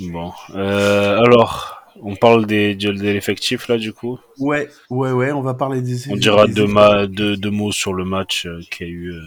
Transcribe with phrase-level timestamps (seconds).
[0.00, 0.32] Bon.
[0.54, 4.18] Euh, alors, on parle des, de, de l'effectif là, du coup.
[4.38, 6.10] Ouais, ouais, ouais, on va parler des.
[6.10, 8.92] On dira des- deux, ma- deux, deux mots sur le match euh, qu'il y a
[8.92, 9.12] eu.
[9.12, 9.20] euh,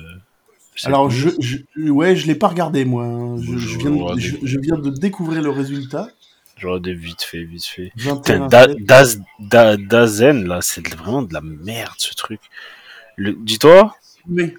[0.84, 1.58] Alors, je, je,
[1.90, 3.06] ouais, je l'ai pas regardé moi.
[3.06, 3.38] hein.
[3.42, 6.10] Je, viens de, je, viens de découvrir le résultat.
[6.58, 7.92] Je regardais vite fait, vite fait.
[7.96, 8.68] 21 Putain, Da-.
[8.80, 12.42] Daz- Da- Dazen, là, c'est vraiment de la merde, ce truc.
[13.18, 13.96] Dis-toi,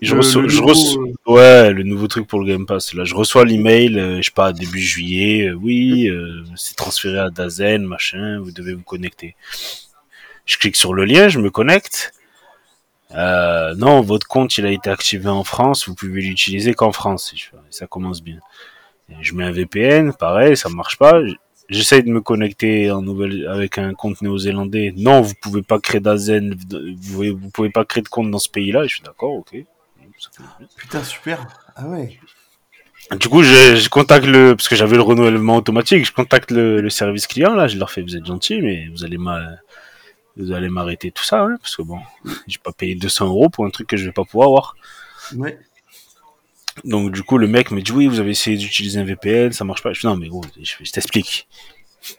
[0.00, 2.64] Je le- reçois, le je nouveau, reçois- euh, ouais, le nouveau truc pour le Game
[2.66, 2.94] Pass.
[2.94, 5.48] Là, je reçois l'email, euh, je sais pas, début juillet.
[5.48, 8.40] euh, oui, euh, c'est transféré à Dazen, machin.
[8.40, 9.36] Vous devez vous connecter.
[10.46, 12.12] Je clique sur le lien, je me connecte.
[13.14, 15.88] Euh, non, votre compte, il a été activé en France.
[15.88, 17.34] Vous pouvez l'utiliser qu'en France.
[17.70, 18.38] Ça commence bien.
[19.20, 21.20] Je mets un VPN, pareil, ça marche pas.
[21.68, 24.94] J'essaye de me connecter en nouvelle avec un compte néo-zélandais.
[24.96, 26.56] Non, vous pouvez pas créer d'Azen,
[26.98, 28.84] vous vous pouvez pas créer de compte dans ce pays-là.
[28.84, 29.54] Je suis d'accord, ok.
[30.76, 31.46] Putain, super.
[31.76, 32.18] Ah ouais.
[33.20, 36.80] Du coup, je, je contacte le, parce que j'avais le renouvellement automatique, je contacte le,
[36.80, 39.16] le service client, là, je leur fais, vous êtes gentil, mais vous allez
[40.36, 41.98] vous allez m'arrêter tout ça, hein, parce que bon,
[42.46, 44.76] j'ai pas payé 200 euros pour un truc que je vais pas pouvoir avoir.
[45.36, 45.58] Ouais.
[46.84, 49.64] Donc, du coup, le mec me dit, oui, vous avez essayé d'utiliser un VPN, ça
[49.64, 49.92] marche pas.
[49.92, 51.48] Je fais, non, mais gros, je, je t'explique.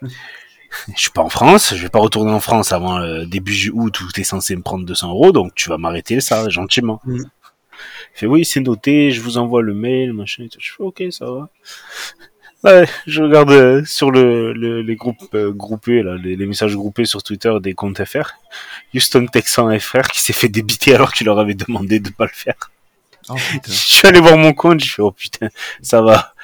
[0.94, 4.00] Je suis pas en France, je vais pas retourner en France avant euh, début août
[4.02, 7.00] où t'es censé me prendre 200 euros, donc tu vas m'arrêter ça, gentiment.
[7.04, 7.22] Mm.
[7.24, 7.26] Il
[8.14, 10.60] fait, oui, c'est noté, je vous envoie le mail, machin et tout.
[10.60, 11.48] Je fais, ok, ça va.
[12.62, 16.76] Ouais, je regarde euh, sur le, le- les groupes euh, groupés, là, les, les messages
[16.76, 18.34] groupés sur Twitter des comptes FR.
[18.94, 22.30] Houston Texan FR qui s'est fait débiter alors qu'il leur avait demandé de pas le
[22.32, 22.70] faire.
[23.28, 23.34] Oh.
[23.66, 25.48] Je suis allé voir mon compte, je fais oh putain,
[25.82, 26.34] ça va,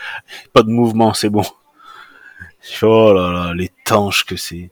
[0.53, 1.43] pas de mouvement, c'est bon.
[2.63, 4.71] Je fais oh là là, les tanches que c'est.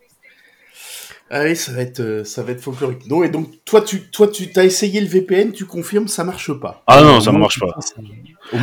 [1.30, 3.06] Ah oui, ça va être, euh, ça va être folklorique.
[3.06, 6.52] Non, et donc, toi, tu, toi, tu t'as essayé le VPN, tu confirmes, ça marche
[6.52, 6.82] pas.
[6.86, 7.74] Ah non, Au ça moins, marche pas.
[7.80, 7.94] ça-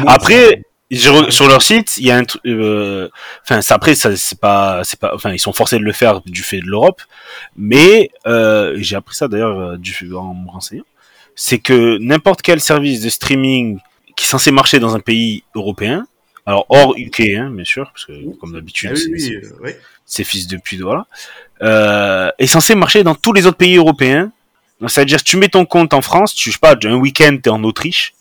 [0.07, 3.09] Après, sur leur site, il y a un truc, euh,
[3.43, 6.43] enfin, après, ça, c'est pas, c'est pas, enfin, ils sont forcés de le faire du
[6.43, 7.01] fait de l'Europe,
[7.57, 10.83] mais euh, j'ai appris ça d'ailleurs euh, du, en me renseignant,
[11.35, 13.79] c'est que n'importe quel service de streaming
[14.15, 16.05] qui est censé marcher dans un pays européen,
[16.45, 19.71] alors hors UK, hein, bien sûr, parce que comme d'habitude, Ah oui, c'est- oui,
[20.25, 21.05] fils de pute, voilà,
[21.61, 24.31] euh, est censé marcher dans tous les autres pays européens.
[24.79, 27.49] Donc, C'est-à-dire, tu mets ton compte en France, tu, je sais pas, un week-end, t'es
[27.51, 28.13] en Autriche,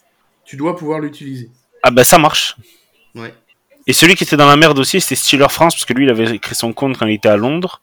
[0.44, 1.48] Tu dois pouvoir l'utiliser.
[1.82, 2.56] ah ben ça marche.
[3.14, 3.32] Ouais.
[3.86, 6.10] Et celui qui était dans la merde aussi, c'était Steeler France, parce que lui, il
[6.10, 7.80] avait créé son compte quand il était à Londres.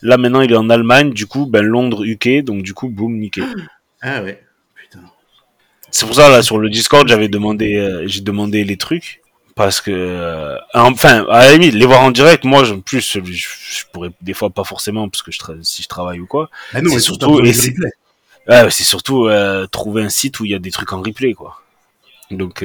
[0.00, 3.18] Là, maintenant, il est en Allemagne, du coup, ben Londres, UK, donc du coup, boum,
[3.18, 3.44] nickel.
[4.00, 4.40] Ah ouais.
[5.90, 9.20] C'est pour ça, là, sur le Discord, j'avais demandé, euh, j'ai demandé les trucs.
[9.56, 13.20] Parce que, euh, enfin, à la limite, les voir en direct, moi, je, plus, je,
[13.22, 16.48] je pourrais des fois pas forcément, parce que je si je travaille ou quoi.
[16.72, 17.74] Ah non, C'est mais surtout- et c'est-
[18.48, 21.60] Ouais, surtout euh, trouver un site où il y a des trucs en replay, quoi.
[22.30, 22.62] Donc,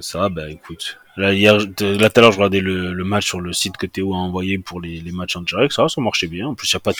[0.00, 0.98] ça bah écoute.
[1.16, 3.86] Là, hier, là, tout à l'heure, je regardais le, le match sur le site que
[3.86, 5.72] Théo a envoyé pour les, les matchs en direct.
[5.72, 6.46] Ça ça marchait bien.
[6.48, 6.96] En plus, il n'y a, pas de-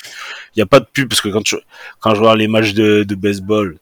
[0.57, 1.57] y a pas de pub, parce que quand, je,
[2.01, 3.79] quand je regarde les matchs de, de baseball,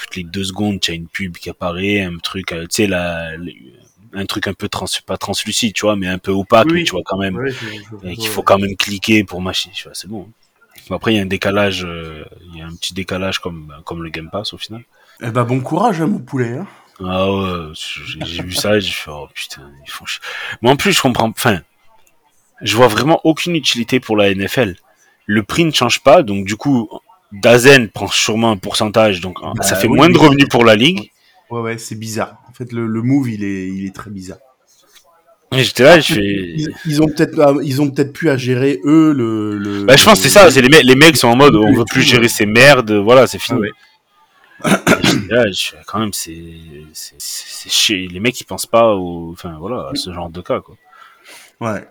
[0.00, 2.86] toutes les deux secondes, tu as une pub qui apparaît, un truc, euh, tu sais,
[2.86, 3.30] la,
[4.12, 6.78] un truc un peu trans, pas translucide, tu vois, mais un peu opaque, Oui, mais
[6.80, 6.84] oui.
[6.84, 7.38] tu vois quand même
[8.02, 9.70] et qu'il faut quand même cliquer pour mâcher.
[9.74, 10.28] Tu vois, c'est bon.
[10.90, 14.02] Après, il y a un décalage, euh, il y a un petit décalage comme, comme
[14.02, 14.82] le Game Pass au final.
[15.22, 16.56] Eh ben, bon courage, hein, mon poulet.
[16.56, 16.66] Hein.
[17.02, 20.20] Ah ouais, j'ai j'ai vu ça et j'ai fait, oh putain, ils font chier.
[20.60, 21.60] Mais en plus, je comprends, enfin,
[22.60, 24.76] je vois vraiment aucune utilité pour la NFL.
[25.26, 26.90] Le prix ne change pas, donc du coup,
[27.32, 30.76] Dazen prend sûrement un pourcentage, donc Bah ça fait oui, moins de revenus pour la
[30.76, 31.10] ligue.
[31.50, 32.36] Ouais, ouais, c'est bizarre.
[32.48, 34.38] En fait, le, le move, il est, il est très bizarre.
[35.52, 36.20] Et j'étais là, je fais.
[36.22, 39.58] Ils, ils ont peut-être, ils ont peut-être pu à gérer eux le.
[39.58, 41.56] le Bah, je pense que c'est ça, c'est les, mecs, les mecs sont en mode,
[41.56, 43.58] on veut plus gérer ces merdes, voilà, c'est fini.
[43.58, 43.70] Ah ouais.
[45.28, 46.36] Là, je fais, quand même, c'est,
[46.92, 47.94] c'est.
[47.94, 50.76] Les mecs, ils pensent pas au, enfin, voilà, à ce genre de cas, quoi.
[51.60, 51.84] Ouais.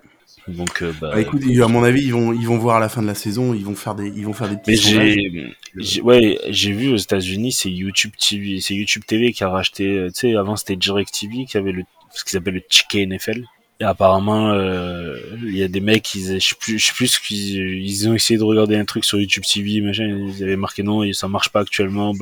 [0.50, 2.90] Donc, euh, bah, Bah, écoute, à mon avis, ils vont, ils vont voir à la
[2.90, 5.56] fin de la saison, ils vont faire des, ils vont faire des petits mais j'ai,
[5.78, 9.86] j'ai- ouais, j'ai vu aux États-Unis, c'est YouTube TV, c'est YouTube TV qui a racheté,
[9.98, 11.84] euh, tu sais, avant c'était Direct TV qui avait le,
[12.14, 13.44] ce qu'ils appellent le Chicken NFL.
[13.82, 17.08] Et apparemment, euh, il y a des mecs, ils, je sais plus, je sais plus
[17.08, 20.58] ce qu'ils, ils ont essayé de regarder un truc sur YouTube TV, machin, ils avaient
[20.58, 22.14] marqué non, et ça marche pas actuellement.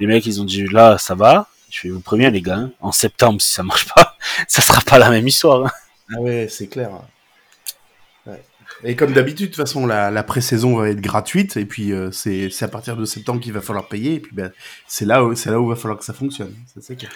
[0.00, 1.48] Les mecs, ils ont dit là, ça va.
[1.70, 4.16] Je vous préviens les gars, hein, en septembre, si ça marche pas,
[4.48, 5.66] ça sera pas la même histoire.
[5.66, 5.70] hein.
[6.14, 6.90] Ah ouais, c'est clair.
[8.84, 12.10] Et comme d'habitude, de toute façon, la, la pré-saison va être gratuite, et puis euh,
[12.10, 14.52] c'est c'est à partir de septembre qu'il va falloir payer, et puis ben,
[14.86, 16.54] c'est là, où- c'est là où il va falloir que ça fonctionne.
[16.74, 17.10] Ça, c'est clair.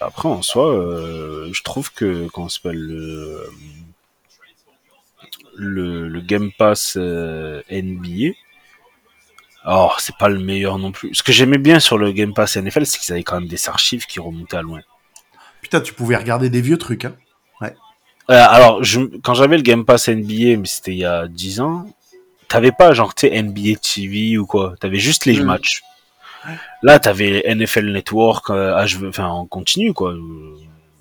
[0.00, 3.40] Après, en soi, euh, je trouve que comment s'appelle le,
[5.56, 8.34] le le Game Pass euh, NBA.
[9.68, 11.14] Oh, c'est pas le meilleur non plus.
[11.14, 13.68] Ce que j'aimais bien sur le Game Pass NFL, c'est qu'ils avaient quand même des
[13.68, 14.80] archives qui remontaient à loin.
[15.60, 17.16] Putain, tu pouvais regarder des vieux trucs, hein.
[18.30, 21.60] Euh, alors, je, quand j'avais le Game Pass NBA, mais c'était il y a 10
[21.60, 21.86] ans,
[22.48, 24.74] t'avais pas genre, NBA TV ou quoi.
[24.80, 25.44] T'avais juste les Mm.
[25.44, 25.82] matchs.
[26.82, 30.14] Là, t'avais NFL Network, euh, HV enfin, en continu, quoi.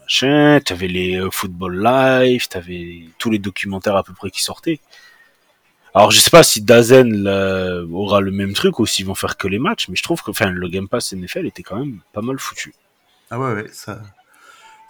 [0.01, 4.79] Machin, t'avais les euh, Football Live, t'avais tous les documentaires à peu près qui sortaient.
[5.93, 9.37] Alors, je sais pas si Dazen là, aura le même truc ou s'ils vont faire
[9.37, 11.99] que les matchs, mais je trouve que, enfin, le Game Pass NFL était quand même
[12.11, 12.73] pas mal foutu.
[13.31, 14.01] Ah ouais, ouais, ça.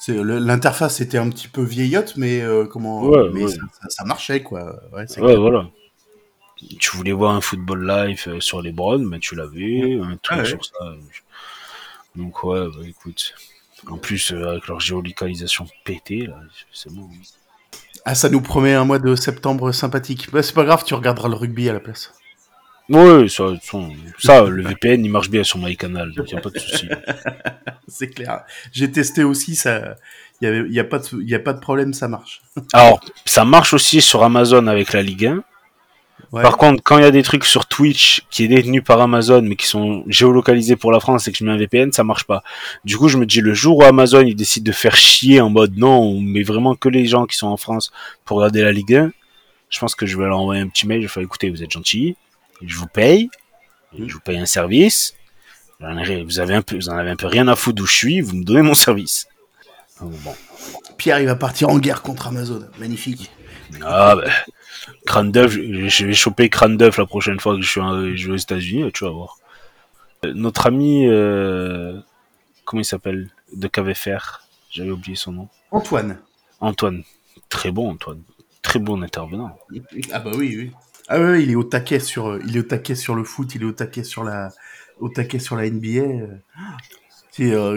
[0.07, 3.49] L'interface était un petit peu vieillotte, mais euh, comment Ouais, mais ouais.
[3.51, 4.79] Ça, ça- ça marchait quoi.
[4.93, 5.67] Ouais, Ouais, voilà.
[6.79, 10.39] Tu voulais voir un football live euh, sur les Browns, mais tu l'avais, un truc
[10.41, 10.71] Ah sur ça.
[10.83, 10.95] euh,
[12.15, 13.33] Donc ouais, bah, écoute.
[13.89, 16.39] En plus, euh, avec leur géolocalisation pétée, là,
[16.73, 17.07] c'est bon.
[18.05, 20.31] Ah, ça nous promet un mois de septembre sympathique.
[20.31, 22.13] Bah, c'est pas grave, tu regarderas le rugby à la place.
[22.89, 23.77] Ouais, ça, ça,
[24.19, 26.87] ça, le VPN, il marche bien sur MyCanal, donc y a pas de souci.
[27.87, 28.41] C'est clair.
[28.71, 29.95] J'ai testé aussi, ça.
[30.41, 32.07] Il y avait, il y a pas de, il y a pas de problème, ça
[32.07, 32.41] marche.
[32.73, 35.43] Alors, ça marche aussi sur Amazon avec la Ligue 1.
[36.31, 36.41] Ouais.
[36.41, 39.41] Par contre, quand il y a des trucs sur Twitch qui est détenu par Amazon,
[39.41, 42.25] mais qui sont géolocalisés pour la France et que je mets un VPN, ça marche
[42.25, 42.43] pas.
[42.83, 45.49] Du coup, je me dis, le jour où Amazon, il décide de faire chier en
[45.49, 47.91] mode non, on met vraiment que les gens qui sont en France
[48.25, 49.11] pour regarder la Ligue 1,
[49.69, 51.63] je pense que je vais leur envoyer un petit mail, je vais faire, écoutez, vous
[51.63, 52.15] êtes gentils,
[52.61, 53.29] je vous paye,
[53.97, 55.15] je vous paye un service,
[55.79, 58.21] vous avez un peu, vous en avez un peu rien à foutre d'où je suis,
[58.21, 59.27] vous me donnez mon service.
[60.01, 60.35] Donc, bon.
[60.97, 62.65] Pierre, il va partir en guerre contre Amazon.
[62.79, 63.31] Magnifique.
[63.81, 64.29] Ah, bah,
[65.05, 67.81] crâne d'œuf, je vais choper crâne d'œuf la prochaine fois que je suis,
[68.17, 69.37] je vais aux États-Unis, tu vas voir.
[70.23, 71.99] Euh, Notre ami, euh,
[72.63, 73.29] comment il s'appelle?
[73.53, 74.41] De KVFR,
[74.71, 75.49] j'avais oublié son nom.
[75.71, 76.19] Antoine.
[76.59, 77.03] Antoine.
[77.47, 78.21] Très bon, Antoine.
[78.61, 79.57] Très bon intervenant.
[80.11, 80.71] Ah bah oui, oui.
[81.07, 83.53] Ah ouais, il est au taquet sur, euh, il est au taquet sur le foot,
[83.55, 84.49] il est au taquet sur la,
[84.99, 85.99] au taquet sur la NBA.
[86.01, 86.27] euh.
[87.31, 87.75] C'est, euh,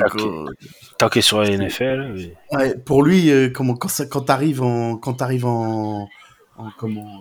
[0.99, 1.21] Taquet.
[1.21, 2.13] sur la NFL.
[2.15, 2.33] oui.
[2.53, 6.09] ouais, pour lui, euh, comment, quand ça, quand t'arrives en, quand t'arrives en,
[6.57, 7.21] en comment,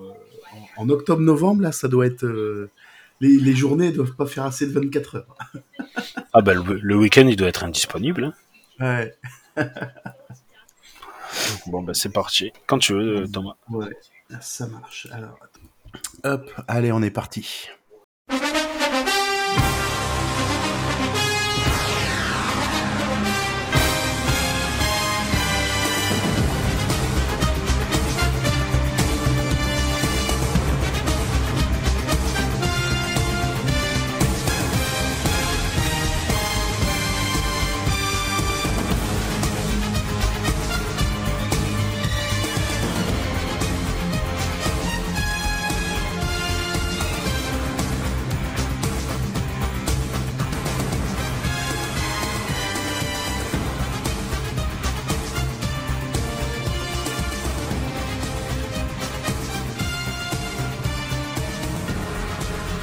[0.77, 2.69] en, en octobre-novembre là, ça doit être, euh,
[3.21, 5.37] les, les journées doivent pas faire assez de 24 heures.
[6.33, 8.31] Ah bah le, le week-end il doit être indisponible.
[8.79, 8.85] hein.
[9.55, 9.65] Ouais,
[11.67, 12.51] Bon bah c'est parti.
[12.67, 13.55] Quand tu veux Thomas.
[13.69, 13.89] ouais,
[14.41, 15.07] ça marche.
[15.11, 15.37] Alors.
[16.23, 17.69] Hop, allez, on est parti.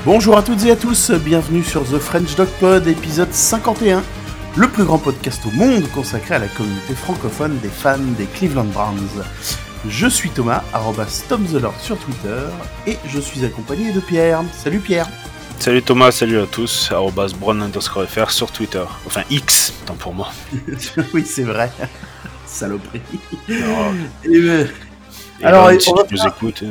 [0.04, 4.02] Bonjour à toutes et à tous, bienvenue sur The French Dog Pod, épisode 51,
[4.54, 8.64] le plus grand podcast au monde consacré à la communauté francophone des fans des Cleveland
[8.64, 9.24] Browns.
[9.88, 12.42] Je suis Thomas, arrobas Tom the Lord sur Twitter,
[12.86, 14.42] et je suis accompagné de Pierre.
[14.52, 15.08] Salut Pierre
[15.58, 16.90] Salut Thomas, salut à tous.
[16.92, 18.84] Arrobas brown underscore fr sur Twitter.
[19.06, 20.30] Enfin X, tant pour moi.
[21.14, 21.70] Oui, c'est vrai.
[22.46, 23.00] Saloperie.
[23.48, 23.52] Et,
[24.32, 24.66] euh,
[25.40, 26.64] et Alors, Ron, si on tu nous écoutes.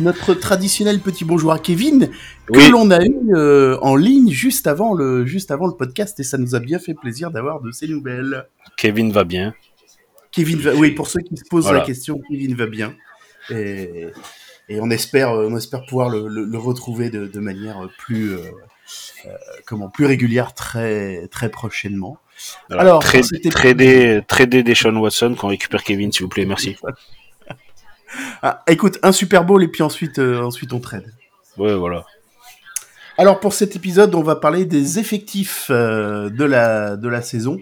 [0.00, 2.08] notre traditionnel petit bonjour à Kevin,
[2.46, 2.68] que Oui.
[2.70, 6.36] l'on a eu euh, en ligne juste avant, le, juste avant le podcast, et ça
[6.38, 8.46] nous a bien fait plaisir d'avoir de ces nouvelles.
[8.76, 9.54] Kevin va bien.
[10.32, 11.80] Kevin va, oui, pour ceux qui se posent Voilà.
[11.80, 12.94] la question, Kevin va bien.
[13.50, 14.06] Et,
[14.68, 18.32] et on espère, euh, on espère pouvoir le, le- le retrouver de, de manière plus,
[18.32, 18.38] euh,
[19.26, 19.30] euh,
[19.66, 22.18] comment, plus régulière très, très prochainement.
[22.68, 23.04] Alors, Alors,
[23.52, 26.76] trader, trader Deshaun Watson qu'on récupère Kevin s'il vous plaît, merci.
[28.42, 31.12] Ah, écoute, un Super Bowl et puis ensuite, euh, ensuite on trade.
[31.56, 32.04] Ouais, voilà.
[33.16, 37.60] Alors pour cet épisode, on va parler des effectifs euh, de la de la saison,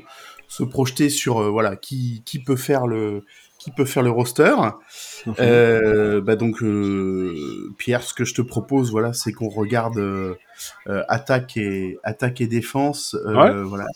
[0.49, 3.25] se projeter sur euh, voilà qui, qui peut faire le
[3.63, 4.55] qui peut faire le roster.
[5.39, 10.35] Euh, bah donc euh, Pierre, ce que je te propose voilà, c'est qu'on regarde euh,
[11.09, 13.63] attaque et attaque et défense Ouais.
[13.63, 13.87] voilà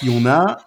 [0.00, 0.58] qui on a.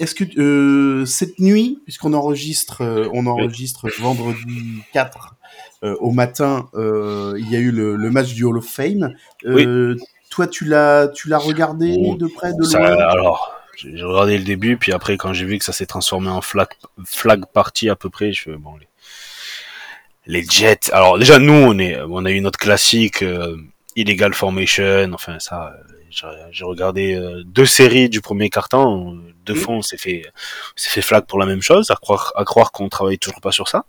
[0.00, 5.36] Est-ce que cette nuit, puisqu'on enregistre on enregistre vendredi 4
[5.84, 9.14] euh, au matin, il y a eu le, le match du Hall of Fame.
[10.30, 12.88] Toi, tu l'as, tu l'as regardé Oh, de près, de Ça, loin?
[13.06, 16.40] alors, j'ai regardé le début, puis après, quand j'ai vu que ça s'est transformé en
[16.40, 16.68] flag,
[17.04, 18.88] flag party à peu près, je fais, bon, les,
[20.26, 20.92] les Jets.
[20.92, 23.56] Alors, déjà, nous, on est, on a eu notre classique, euh,
[23.96, 25.72] illegal formation, enfin ça,
[26.50, 30.22] j'ai regardé deux séries du premier carton, deux fois on s'est fait,
[30.76, 33.52] s'est fait flag pour la même chose, à croire, à croire qu'on travaille toujours pas
[33.52, 33.84] sur ça.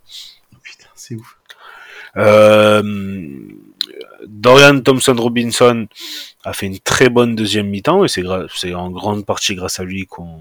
[0.63, 1.37] Putain, c'est ouf.
[2.17, 2.81] Euh,
[4.27, 5.87] Dorian Thompson Robinson
[6.43, 8.23] a fait une très bonne deuxième mi-temps et c'est
[8.53, 10.39] c'est en grande partie grâce à lui qu'on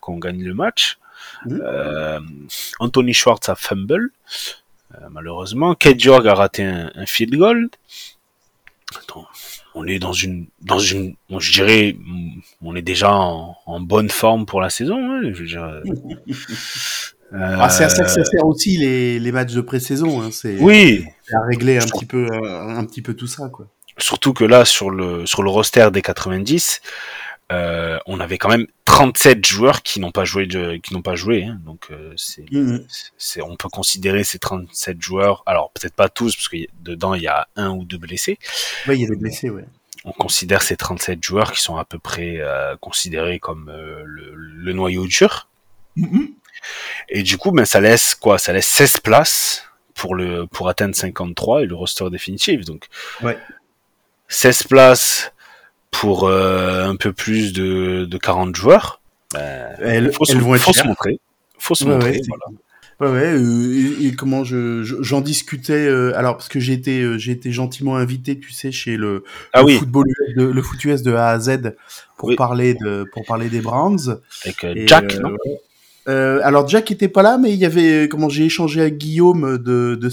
[0.00, 0.98] qu'on gagne le match.
[1.46, 1.60] Mhm.
[1.64, 2.20] Euh,
[2.78, 4.10] Anthony Schwartz a fumble
[4.94, 5.74] euh, malheureusement.
[5.74, 7.68] Kate York a raté un, un field goal.
[8.96, 9.26] Attends,
[9.74, 11.96] on est dans une dans une bon, je dirais
[12.62, 14.96] on est déjà en, en bonne forme pour la saison.
[15.10, 15.82] hein, je veux dire, euh,
[17.32, 20.22] Ah, c'est à ça que ça sert aussi les, les matchs de pré-saison.
[20.22, 20.28] Hein.
[20.30, 23.48] C'est oui, c'est à régler un Je petit peu un, un petit peu tout ça,
[23.48, 23.66] quoi.
[23.98, 26.80] surtout que là sur le sur le roster des 90
[27.52, 31.14] euh, on avait quand même 37 joueurs qui n'ont pas joué de, qui n'ont pas
[31.14, 31.60] joué hein.
[31.64, 32.44] donc euh, c'est
[33.16, 37.22] c'est on peut considérer ces 37 joueurs alors peut-être pas tous parce que dedans il
[37.22, 38.38] y a un ou deux blessés
[38.88, 39.64] Ouais, il y a des blessés, ouais.
[40.04, 44.32] on considère ces 37 joueurs qui sont à peu près euh, considérés comme euh, le,
[44.34, 45.48] le noyau dur
[45.98, 46.28] Mhm.
[47.08, 48.38] Et du coup ben ça laisse quoi?
[48.38, 52.86] Ça laisse 16 places pour le pour atteindre 53 et le roster définitif donc
[53.22, 53.38] Ouais.
[54.28, 55.32] 16 places
[55.90, 59.00] pour euh, un peu plus de, de 40 joueurs.
[59.32, 61.18] Ben, Elles, faut se, elles vont être faut se montrer.
[61.58, 62.10] Faut se Ouais, montrer.
[62.12, 62.44] ouais, voilà.
[62.98, 63.32] Ouais, ouais.
[63.34, 67.18] euh, et, et comment je je- j'en discutais euh, alors parce que j'ai été euh,
[67.18, 70.06] j'ai été gentiment invité, tu sais, chez le, Ah le oui, football
[70.36, 71.74] de, le foot US de A à Z
[72.16, 72.36] pour Oui.
[72.36, 74.18] parler de pour parler des Browns.
[74.44, 75.36] avec euh, Et, Jack, euh, non?
[76.08, 78.98] Euh, alors Jack était pas là, mais il y avait euh, comment j'ai échangé avec
[78.98, 80.08] Guillaume de, de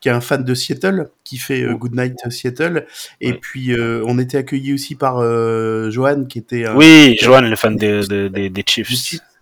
[0.00, 1.78] qui est un fan de Seattle, qui fait euh, Oh.
[1.78, 2.86] Good Night Seattle,
[3.20, 3.38] et Ouais.
[3.40, 7.56] puis euh, on était accueillis aussi par euh, Johan qui était un, Oui, Johan, le
[7.56, 8.88] fan des, des, des, des Chiefs.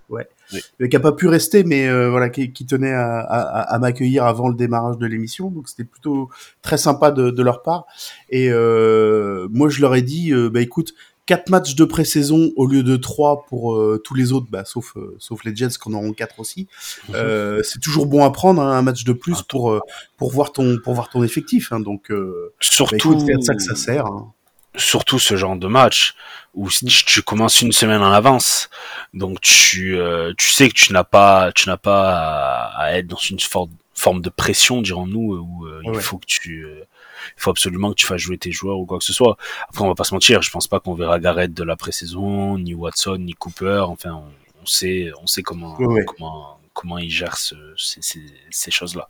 [0.08, 0.60] ouais, Oui.
[0.80, 3.78] Euh, qui a pas pu rester, mais euh, voilà, qui, qui tenait à, à, à
[3.80, 6.30] m'accueillir avant le démarrage de l'émission, donc c'était plutôt
[6.62, 7.86] très sympa de, de leur part.
[8.30, 10.94] Et euh, moi, je leur ai dit, euh, bah écoute,
[11.26, 14.96] quatre matchs de pré-saison au lieu de trois pour euh, tous les autres, bah, sauf
[14.96, 16.68] euh, sauf les Jets qui en auront quatre aussi.
[17.14, 19.80] Euh, c'est toujours bon à prendre hein, un match de plus pour euh,
[20.16, 21.72] pour voir ton pour voir ton effectif.
[21.72, 24.06] Hein, donc euh, bah, Surtout, écoute, à ça que ça sert.
[24.06, 24.32] Hein.
[24.76, 26.14] surtout ce genre de match
[26.54, 28.70] où tu, commences une semaine en avance,
[29.12, 33.06] donc tu, euh, tu sais que tu n'as pas, tu n'as pas à, à être
[33.08, 36.00] dans une for- forme de pression, dirons-nous, où il Ouais.
[36.00, 36.82] faut que tu, euh,
[37.36, 39.36] il faut absolument que tu fasses jouer tes joueurs ou quoi que ce soit.
[39.68, 42.58] Après, on va pas se mentir, je pense pas qu'on verra Garrett de la pré-saison,
[42.58, 43.84] ni Watson, ni Cooper.
[43.88, 44.24] Enfin, on,
[44.62, 49.08] on sait, on sait comment, Ouais, comment, comment ils gèrent ce- ces, ces, ces choses-là.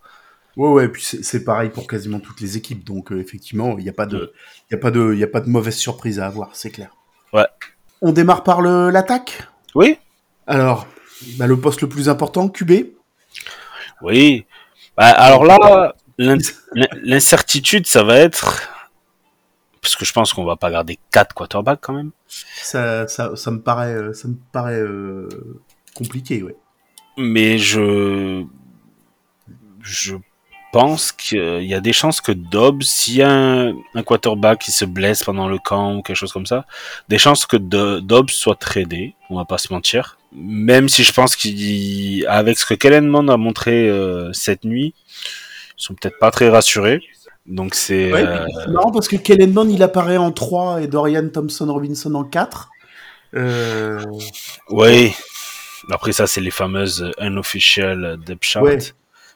[0.56, 3.90] Ouais, ouais, puis c'est pareil pour quasiment toutes les équipes, donc euh, effectivement, il n'y
[3.90, 4.32] a pas de,
[4.70, 6.70] il y a pas de, il y a pas de mauvaise surprise à avoir, c'est
[6.70, 6.88] clair.
[7.34, 7.46] Ouais.
[8.00, 9.42] On démarre par l'attaque?
[9.74, 9.98] Oui,
[10.46, 10.86] Alors,
[11.38, 12.72] bah, le poste le plus important, QB.
[14.02, 14.46] oui.
[14.96, 18.70] Bah, alors là, l'incertitude, ça va être
[19.82, 22.10] parce que je pense qu'on va pas garder quatre quarterbacks quand même.
[22.26, 25.28] Ça, ça, ça me paraît, euh, ça me paraît euh,
[25.94, 26.56] compliqué, ouais.
[27.16, 28.44] Mais je
[29.82, 30.16] je
[30.72, 34.72] pense qu'il y a des chances que Dobbs, s'il y a un, un quarterback qui
[34.72, 36.66] se blesse pendant le camp ou quelque chose comme ça,
[37.08, 40.18] des chances que Do- Dobbs soit tradé, on va pas se mentir.
[40.32, 44.92] Même si je pense qu'avec ce que Kellen Mond a montré euh, cette nuit,
[45.76, 47.02] sont peut-être pas très rassurés.
[47.46, 51.66] Donc c'est Ouais, euh, marrant parce que Kellen il apparaît en 3 et Dorian Thompson
[51.72, 52.70] Robinson en 4.
[53.34, 54.02] Euh,
[54.70, 55.12] Oui.
[55.90, 58.64] Après ça, c'est les fameuses unofficial depth chart.
[58.64, 58.78] Ouais.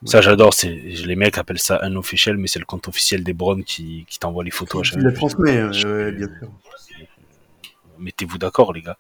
[0.07, 0.55] Ça, j'adore.
[0.55, 4.19] C'est les mecs appellent ça unofficial, mais c'est le compte officiel des Browns qui, qui
[4.19, 4.81] t'envoie les photos.
[4.81, 5.13] à chaque fois.
[5.13, 6.13] transmet, bien sûr.
[7.99, 8.97] Mettez-vous d'accord, les gars.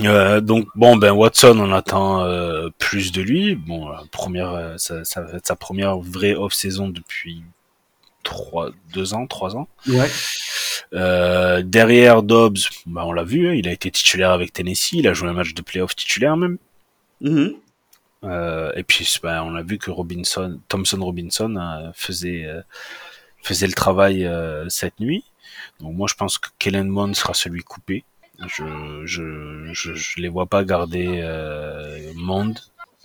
[0.00, 3.54] Euh, donc bon, ben Watson, on attend euh, plus de lui.
[3.54, 7.42] Bon, la première, euh, ça, ça va être sa première vraie off-saison depuis
[8.22, 9.68] trois, deux ans, trois ans.
[9.86, 10.08] Ouais.
[10.92, 15.08] Euh, derrière Dobbs, ben, on l'a vu, hein, il a été titulaire avec Tennessee, il
[15.08, 16.58] a joué un match de playoff titulaire même.
[18.24, 22.62] Euh, et puis, ben, on a vu que Robinson, Thompson Robinson euh, faisait euh,
[23.42, 25.24] faisait le travail euh, cette nuit.
[25.80, 28.04] Donc moi, je pense que Kellen Mond sera celui coupé.
[28.46, 28.64] Je
[29.04, 32.54] je je, je les vois pas garder euh, Mond.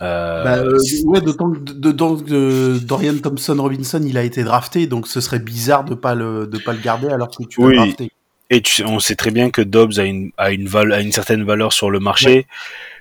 [0.02, 4.86] Euh, Bah, euh, ouais, d'autant que d'autant que Dorian Thompson Robinson, il a été drafté,
[4.86, 7.66] donc ce serait bizarre de pas le de pas le garder alors que tu l'as
[7.66, 7.76] Oui.
[7.76, 8.10] drafté.
[8.52, 11.12] et tu- on sait très bien que Dobbs a une a une val, a une
[11.12, 12.46] certaine valeur sur le marché.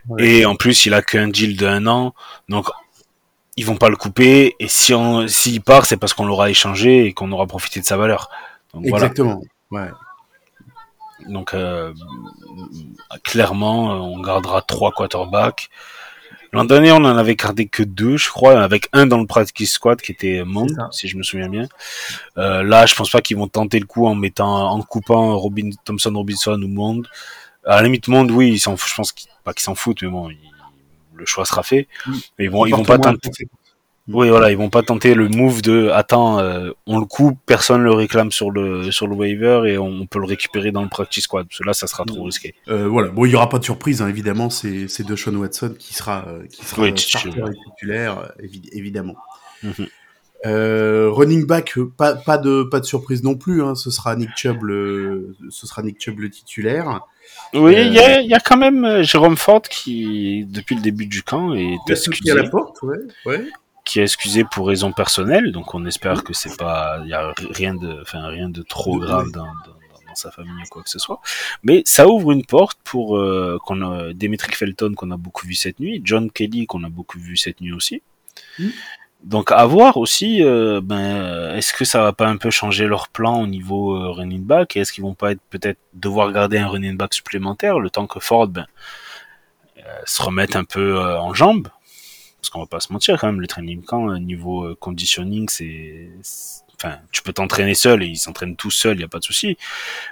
[0.08, 0.24] Ouais.
[0.28, 2.14] Et en plus, il a qu'un deal de un an,
[2.50, 2.68] donc
[3.58, 4.56] ils vont pas le couper.
[4.60, 7.86] Et si on s'il part, c'est parce qu'on l'aura échangé et qu'on aura profité de
[7.86, 8.30] sa valeur.
[8.74, 9.06] Donc voilà.
[9.08, 9.42] Exactement.
[9.72, 9.90] Ouais.
[11.30, 11.94] Donc euh,
[13.24, 15.70] clairement, euh, on gardera trois quarterbacks.
[16.52, 19.74] L'an dernier, on en avait gardé que deux, je crois, avec un dans le practice
[19.74, 21.68] squad qui était Mond, si je me souviens bien.
[22.40, 25.70] Euh, là, je pense pas qu'ils vont tenter le coup en mettant, en coupant Robin
[25.86, 27.04] Thompson Robinson ou Mond.
[27.66, 30.10] À la limite, Mond, oui, ils s'en, je pense qu'ils, pas qu'ils s'en foutent, mais
[30.10, 30.32] bon,
[31.14, 31.88] le choix sera fait.
[32.08, 33.48] Mais ils vont, ils vont Porte pas tenter.
[34.12, 37.84] Oui, voilà, ils vont pas tenter le move de attends, euh, on le coupe, personne
[37.84, 41.26] le réclame sur le sur le waiver et on peut le récupérer dans le practice
[41.26, 41.46] squad.
[41.48, 42.56] Parce que là, ça sera trop risqué.
[42.70, 43.10] Euh, voilà.
[43.10, 44.50] Bon, il y aura pas de surprise, hein, évidemment.
[44.50, 48.20] C'est c'est de Sean Watson qui sera euh, qui sera Oui, titulaire.
[48.20, 49.16] euh, évidemment.
[49.64, 49.88] Mhm.
[50.46, 53.62] Euh, running back, pas, pas de pas de surprise non plus.
[53.62, 57.02] Hein, ce sera Nick Chubb le ce sera Nick Chubb le titulaire.
[57.54, 61.06] Oui, Euh, il y, a, y a quand même Jérôme Ford qui, depuis le début
[61.06, 62.98] du camp, est excusé, à la porte, ouais.
[63.26, 63.44] ouais.
[63.90, 65.52] Qui est excusé pour raison personnelle.
[65.52, 69.00] Donc on espère que c'est pas, il y a rien de, enfin rien de trop
[69.00, 69.78] grave dans, dans,
[70.08, 71.20] dans sa famille ou quoi que ce soit.
[71.64, 75.56] Mais ça ouvre une porte pour euh, qu'on a Demetric Felton qu'on a beaucoup vu
[75.56, 78.04] cette nuit, John Kelly qu'on a beaucoup vu cette nuit aussi.
[78.60, 78.70] Mm.
[79.24, 83.10] Donc à voir aussi, euh, ben, est-ce que ça va pas un peu changer leur
[83.10, 84.76] plan au niveau euh, running back?
[84.76, 88.08] Et est-ce qu'ils vont pas être peut-être devoir garder un running back supplémentaire le temps
[88.08, 88.68] que Ford ben,
[89.80, 91.68] euh, se remette un peu en jambes
[92.42, 95.48] parce qu'on va pas se mentir quand même le training camp euh, niveau euh, conditioning
[95.50, 96.10] c'est
[96.82, 99.24] enfin tu peux t'entraîner seul et ils s'entraînent tout seuls il y a pas de
[99.26, 99.58] souci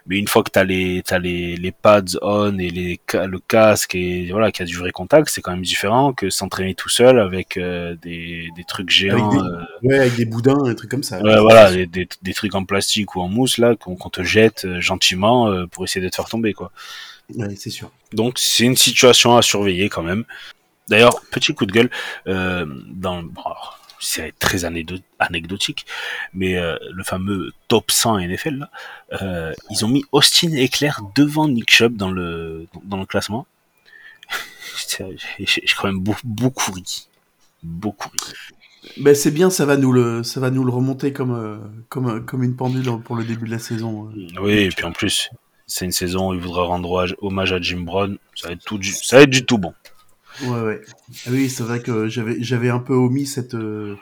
[0.05, 3.95] mais une fois que t'as les t'as les les pads on et les le casque
[3.95, 6.89] et voilà qu'il y a du vrai contact c'est quand même différent que s'entraîner tout
[6.89, 10.75] seul avec euh, des des trucs géants Avec des- euh, Ouais, avec des boudins, des
[10.75, 11.21] trucs comme ça.
[11.21, 14.67] Ouais, voilà, des, des, des trucs en plastique ou en mousse là qu'on te jette
[14.81, 16.71] gentiment euh, pour essayer de te faire tomber quoi.
[17.35, 17.91] Ouais, c'est sûr.
[18.11, 20.25] Donc c'est une situation à surveiller quand même.
[20.89, 21.89] D'ailleurs, petit coup de gueule,
[22.27, 23.41] euh, dans bon,
[23.99, 24.63] c'est très
[25.19, 25.85] anecdotique,
[26.33, 28.69] mais euh, le fameux top 100 NFL là,
[29.21, 33.47] euh, ils ont mis Austin Eckler devant Nick Chubb dans le dans le classement.
[35.39, 37.07] J'ai quand même beaucoup, ri,
[37.63, 38.19] beaucoup ri.
[38.97, 42.43] Ben c'est bien, ça va nous le ça va nous le remonter comme comme comme
[42.43, 44.09] une pendule pour le début de la saison.
[44.39, 45.29] Oui, et puis en plus,
[45.65, 48.17] c'est une saison où il voudra rendre hommage- hommage à Jim Brown.
[48.35, 49.73] Ça va être tout, du- ça va être du tout bon.
[50.43, 50.81] Ouais, ouais.
[51.25, 53.95] Ah oui, c'est vrai que j'avais j'avais un peu omis cette euh,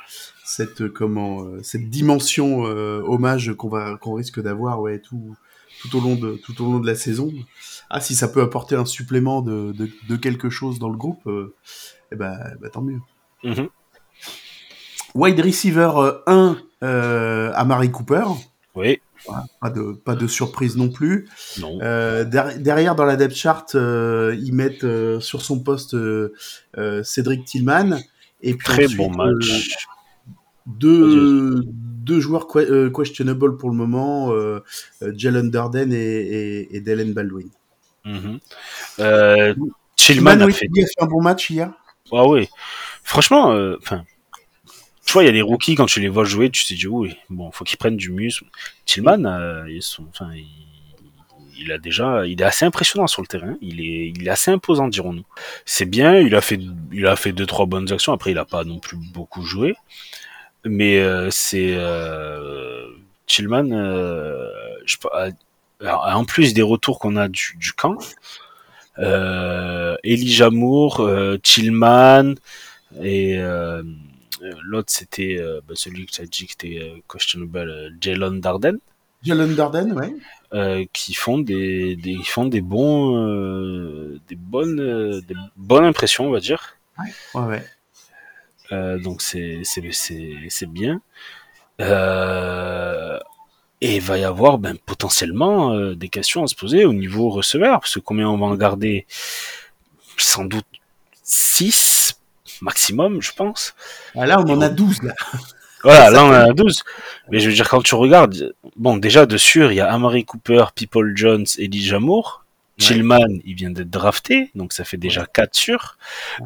[0.44, 5.36] cette euh, comment euh, cette dimension euh, hommage qu'on va qu'on risque d'avoir ouais tout
[5.82, 7.32] tout au long de tout au long de la saison.
[7.90, 11.26] Ah si ça peut apporter un supplément de de, de quelque chose dans le groupe,
[11.28, 11.56] euh,
[12.12, 13.00] eh ben, eh ben, tant mieux.
[13.44, 13.70] Mhm.
[15.14, 18.26] Wide receiver euh, 1 euh, à Mary Cooper.
[18.76, 19.00] Oui,
[19.62, 21.28] Pas de pas de surprise non plus.
[21.60, 21.80] non.
[21.82, 25.96] Euh, der- derrière, dans la depth chart, euh, ils mettent euh, sur son poste
[27.04, 27.98] Cédric Tillman.
[28.42, 29.88] Et puis Très ensuite, bon match.
[30.68, 34.32] deux, deux joueurs que- questionable pour le moment,
[35.02, 37.50] Jalen Darden et, et, et Dylan Baldwin.
[39.00, 39.54] Euh,
[39.96, 40.66] Tillman Tillman, a oui, fait.
[40.68, 41.72] a fait un bon match hier.
[42.12, 42.48] Ah oui.
[43.04, 44.04] Franchement, enfin,
[45.06, 46.88] tu vois, il y a des rookies quand tu les vois jouer, tu te dis
[46.88, 48.46] oui, bon, faut qu'ils prennent du muscle.
[48.86, 50.48] Tillman, euh, ils sont, enfin, il,
[51.58, 53.56] il a déjà, il est assez impressionnant sur le terrain.
[53.62, 55.26] Il est, il est assez imposant, dirons-nous.
[55.66, 56.20] C'est bien.
[56.20, 56.60] Il a fait,
[56.92, 58.14] il a fait deux trois bonnes actions.
[58.14, 59.76] Après, il a pas non plus beaucoup joué,
[60.66, 62.88] mais euh, c'est euh,
[63.28, 63.72] Tillman.
[63.72, 64.50] Euh,
[64.86, 65.30] je, pas,
[65.82, 67.98] alors, en plus des retours qu'on a du, du camp,
[69.00, 72.36] euh, Elijah Moore, euh, Tillman
[73.02, 73.84] et euh,
[74.42, 78.40] l'autre c'était euh, bah, celui que tu as dit qui était euh, questionable, euh, Jalen
[78.40, 78.78] Darden,
[79.24, 80.14] Jalen Darden, ouais.
[80.54, 85.86] euh, qui font des, des ils font des bons euh, des bonnes euh, des bonnes
[85.86, 86.76] impressions on va dire.
[87.00, 87.66] Ouais, ouais.
[88.72, 91.02] Euh, donc c'est c'est c'est c'est bien.
[91.82, 93.20] Euh,
[93.82, 97.30] et il va y avoir ben, potentiellement euh, des questions à se poser au niveau
[97.30, 99.06] receveur, parce que combien on va en garder?
[100.18, 100.66] Sans doute
[101.24, 102.05] 6
[102.62, 103.74] maximum, je pense.
[104.16, 105.14] Ah, là, on en a 12, là.
[105.84, 106.82] Voilà, là on a 12.
[107.30, 110.26] Mais je veux dire, quand tu regardes, bon, déjà de sûr, il y a Amari
[110.26, 112.44] Cooper, People Jones, Elijah Moore.
[112.80, 112.86] Ouais.
[112.88, 115.98] Tillman, il vient d'être drafté, donc ça fait déjà 4 sûrs.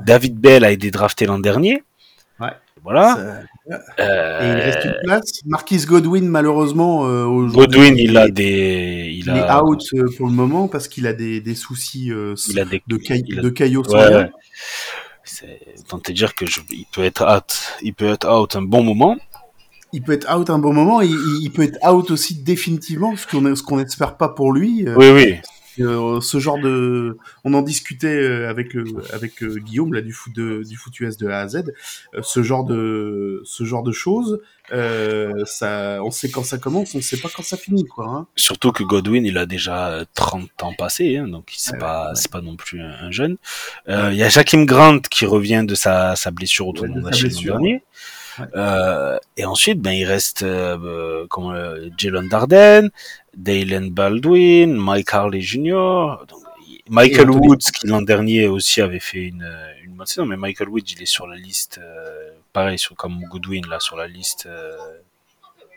[0.06, 1.84] David Bell a été drafté l'an dernier.
[2.42, 2.50] Ouais.
[2.84, 3.44] Voilà.
[4.00, 5.32] Euh, Et il reste une place.
[5.46, 10.28] Marquis Godwin, malheureusement, euh, aujourd'hui, Godwin, il a des, il il est out euh, pour
[10.28, 13.40] le moment parce qu'il a des, des soucis euh, il a des, de, caille- il
[13.40, 14.18] a- de caillots ouais, sanguins.
[14.24, 14.32] ouais.
[15.40, 18.62] C'est, autant te dire que je, il peut être out, il peut être out un
[18.62, 19.16] bon moment.
[19.94, 23.26] Il peut être out un bon moment il, il peut être out aussi définitivement, ce
[23.26, 24.88] qu'on qu'on n'espère pas pour lui.
[24.88, 25.36] euh, Oui, oui.
[25.82, 30.64] Euh, ce genre de, on en discutait euh, avec euh, Guillaume là du foot de,
[30.64, 31.64] du foot US de A à Z.
[32.22, 37.02] Ce genre de, ce genre de choses, euh, ça, on sait quand ça commence, on
[37.02, 38.06] sait pas quand ça finit quoi.
[38.08, 38.28] Hein.
[38.36, 42.16] Surtout que Godwin, il a déjà 30 ans passés, hein, donc c'est Ouais, pas, ouais.
[42.16, 43.38] c'est pas non plus un, un jeune.
[43.88, 46.98] Euh, Il y a Jakim Grant qui revient de sa, sa blessure au Ouais, tournoi
[46.98, 47.84] de d'Achille l'an dernier.
[48.56, 52.90] Euh, et ensuite, ben, il reste euh, euh, Jalen Darden,
[53.36, 56.40] Dalen Baldwin, Mike Harley Jr., donc,
[56.90, 59.48] Michael Woods, qui l'an dernier aussi avait fait une,
[59.84, 63.20] une bonne saison, mais Michael Woods, il est sur la liste, euh, pareil, sur, comme
[63.26, 64.76] Goodwin, là, sur la liste, euh,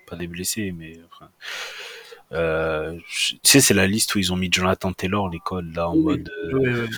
[0.06, 1.28] pas des blessés, mais enfin,
[2.32, 5.94] euh, tu sais, c'est la liste où ils ont mis Jonathan Taylor, l'école, là, en
[5.96, 6.88] Oui, mode, ouais.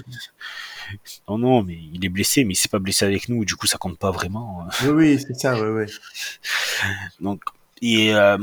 [1.28, 3.66] non, non, mais il est blessé, mais il s'est pas blessé avec nous, du coup,
[3.66, 4.62] ça compte pas vraiment.
[4.62, 4.68] hein.
[4.84, 5.86] Oui, oui, c'est ça, ouais, ouais.
[7.20, 7.42] Donc,
[7.82, 8.38] et euh,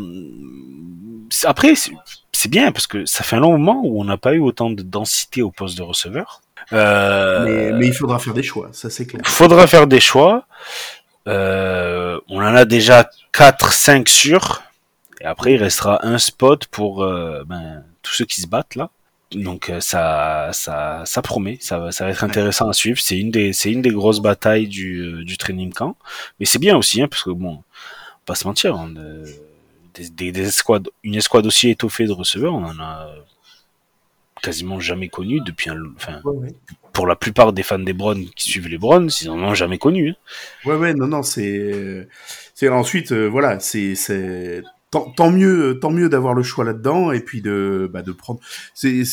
[1.43, 4.39] après, c'est bien parce que ça fait un long moment où on n'a pas eu
[4.39, 6.41] autant de densité au poste de receveur.
[6.73, 9.21] Euh, Mais, mais il faudra faire des choix, ça c'est clair.
[9.25, 10.45] faudra faire des choix.
[11.27, 14.63] Euh, on en a déjà 4, 5 sûrs.
[15.19, 18.89] Et après, il restera un spot pour ben, tous ceux qui se battent là.
[19.33, 22.99] Donc ça, ça, ça promet, ça va, ça va être intéressant à suivre.
[22.99, 25.95] C'est une des, c'est une des grosses batailles du, du training camp.
[26.39, 27.63] Mais c'est bien aussi, hein, parce que bon,
[28.25, 29.25] pas se mentir, on, euh,
[29.93, 33.09] des, des, des escouades, une escouade aussi étoffée de receveurs, on en a
[34.41, 36.55] quasiment jamais connu depuis un, enfin, Ouais, ouais.
[36.93, 39.77] pour la plupart des fans des Browns qui suivent les Browns, ils en ont jamais
[39.77, 40.09] connu.
[40.09, 40.15] hein.
[40.65, 42.07] Ouais, ouais, non, non, c'est,
[42.55, 47.11] c'est ensuite, euh, voilà, c'est, c'est, tant, tant mieux, tant mieux d'avoir le choix là-dedans
[47.11, 48.39] et puis de, bah, de prendre.
[48.73, 49.03] C'est,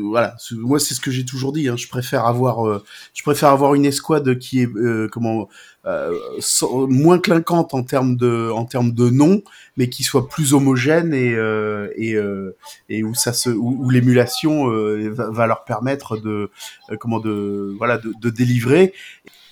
[0.00, 1.68] voilà, moi c'est ce que j'ai toujours dit.
[1.68, 5.48] Hein, je préfère avoir, euh, je préfère avoir une escouade qui est, euh, comment,
[5.86, 9.42] euh, sans- moins clinquante en termes de, en termes de nom,
[9.76, 12.54] mais qui soit plus homogène et euh, et euh,
[12.88, 16.50] et où ça se, où, où l'émulation euh, va, va leur permettre de,
[16.90, 18.92] euh, comment de, voilà, de, de délivrer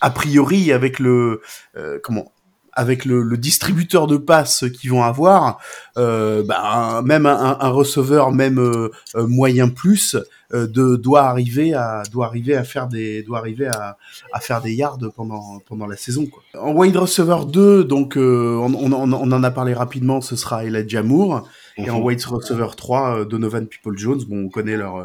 [0.03, 1.41] a priori avec le
[1.77, 2.33] euh, comment
[2.73, 5.59] avec le, le distributeur de passes qu'ils vont avoir,
[5.97, 10.17] euh, bah, même un, receveur, même euh, euh, moyen plus,
[10.53, 13.97] euh, de, doit arriver à doit arriver à faire des doit arriver à,
[14.33, 16.27] à faire des yards pendant pendant la saison.
[16.27, 16.43] Quoi.
[16.61, 20.65] En wide receiver 2, donc on, on, on on en a parlé rapidement, ce sera
[20.65, 21.49] Elijah Moore.
[21.77, 22.05] Et en Mhm.
[22.05, 24.21] wide receiver 3, euh, Donovan People Jones.
[24.29, 24.97] Bon, on connaît leur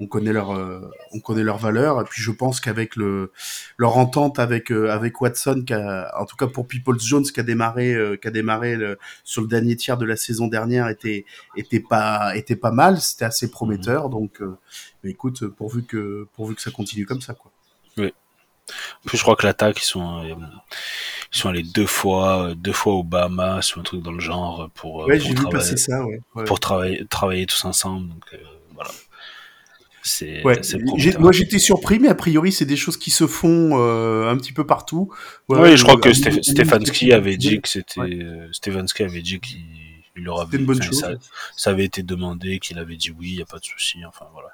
[0.00, 3.32] on connaît leur euh, on connaît leur valeur et puis je pense qu'avec le
[3.76, 7.38] leur entente avec euh, avec Watson qui a, en tout cas pour People Jones qui
[7.40, 10.88] a démarré euh, qui a démarré le- sur le dernier tiers de la saison dernière
[10.88, 11.24] était
[11.56, 13.00] était pas était pas mal.
[13.00, 14.08] C'était assez prometteur.
[14.08, 14.56] Donc euh,
[15.02, 17.50] mais écoute pourvu que pourvu que ça continue comme ça quoi.
[18.66, 20.34] En plus, je crois que l'attaque, ils sont, euh,
[21.30, 24.20] ils sont allés deux fois, euh, deux fois au Bahamas ou un truc dans le
[24.20, 26.44] genre pour, euh, ouais travailler, passer ça ouais, ouais.
[26.44, 28.08] pour travailler, travailler tous ensemble.
[28.08, 28.24] Donc
[28.74, 28.90] voilà.
[30.06, 30.60] C'est, Ouais,
[31.18, 34.52] moi j'étais surpris, mais a priori c'est des choses qui se font euh, un petit
[34.52, 35.10] peu partout.
[35.48, 38.18] Ouais, oui, je crois que à Stéph- nous- Stefanski avait dit que c'était, Ouais.
[38.22, 38.48] euh,
[39.00, 39.60] avait dit qu'il
[40.16, 41.00] il leur avait, une bonne chose.
[41.00, 41.10] ça,
[41.56, 44.04] ça avait été demandé, qu'il avait dit oui, il y a pas de souci.
[44.06, 44.50] Enfin voilà.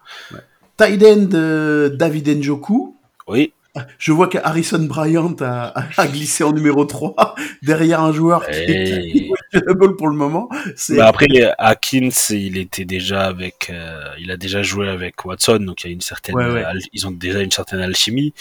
[0.76, 2.96] Tight end euh, David Njoku.
[3.26, 3.52] Oui.
[3.98, 5.72] Je vois que Harrison Bryant a,
[6.08, 10.48] glissé en numéro 3 derrière un joueur qui Et- est questionable pour le moment.
[10.90, 11.26] Bah après,
[11.58, 15.90] Atkins, il était déjà avec, euh, il a déjà joué avec Watson, donc il y
[15.90, 16.64] a une certaine, Ouais, ouais.
[16.64, 18.34] al- ils ont déjà une certaine alchimie.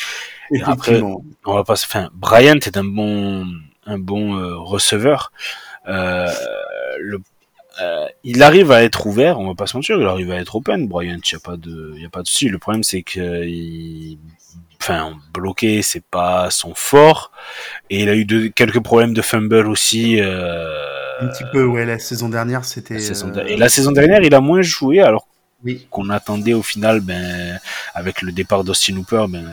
[0.52, 3.46] et après- on va pas enfin Bryant est un bon
[3.86, 5.32] un bon euh, receveur
[5.88, 6.28] euh,
[7.00, 7.20] le
[7.82, 10.56] euh, il arrive à être ouvert on va pas se mentir il arrive à être
[10.56, 13.46] open Bryant y a pas de y a pas de souci le problème c'est que
[13.46, 14.18] il
[14.82, 17.32] enfin bloqué c'est pas son fort
[17.90, 21.86] et il a eu de, quelques problèmes de fumble aussi euh, Un petit peu, ouais,
[21.86, 23.00] la saison dernière c'était.
[23.00, 25.28] saison euh, et la saison dernière il a moins joué alors
[25.66, 25.86] Oui.
[25.90, 27.60] qu'on attendait au final, ben,
[27.94, 29.46] avec le départ d'Austin Hooper, ben,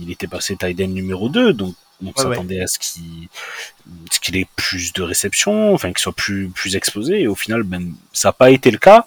[0.00, 4.46] il était passé tight end numéro 2, donc on Ouais, s'attendait à ce qu'il ait
[4.54, 8.32] plus de réception, enfin qu'il soit plus plus exposé, et au final, ben, ça n'a
[8.34, 9.06] pas été le cas.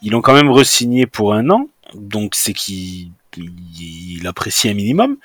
[0.00, 4.74] Ils l'ont quand même re-signé pour un an, donc c'est qu'il il, il apprécie un
[4.74, 5.16] minimum.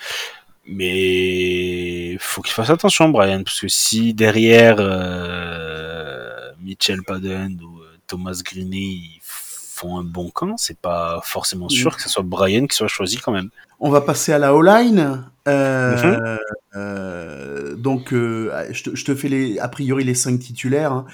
[0.68, 7.98] Mais faut qu'il fasse attention, Brian, parce que si derrière euh, Mitchell Padden ou euh,
[8.08, 12.68] Thomas Greene ils font un bon camp, c'est pas forcément sûr que ce soit Brian
[12.68, 13.50] qui soit choisi quand même.
[13.80, 15.24] On va passer à la O-line.
[15.48, 16.38] Euh, Mhm.
[16.76, 20.92] euh, donc, je, te, je te fais les, a priori les cinq titulaires.
[20.92, 21.06] Hein.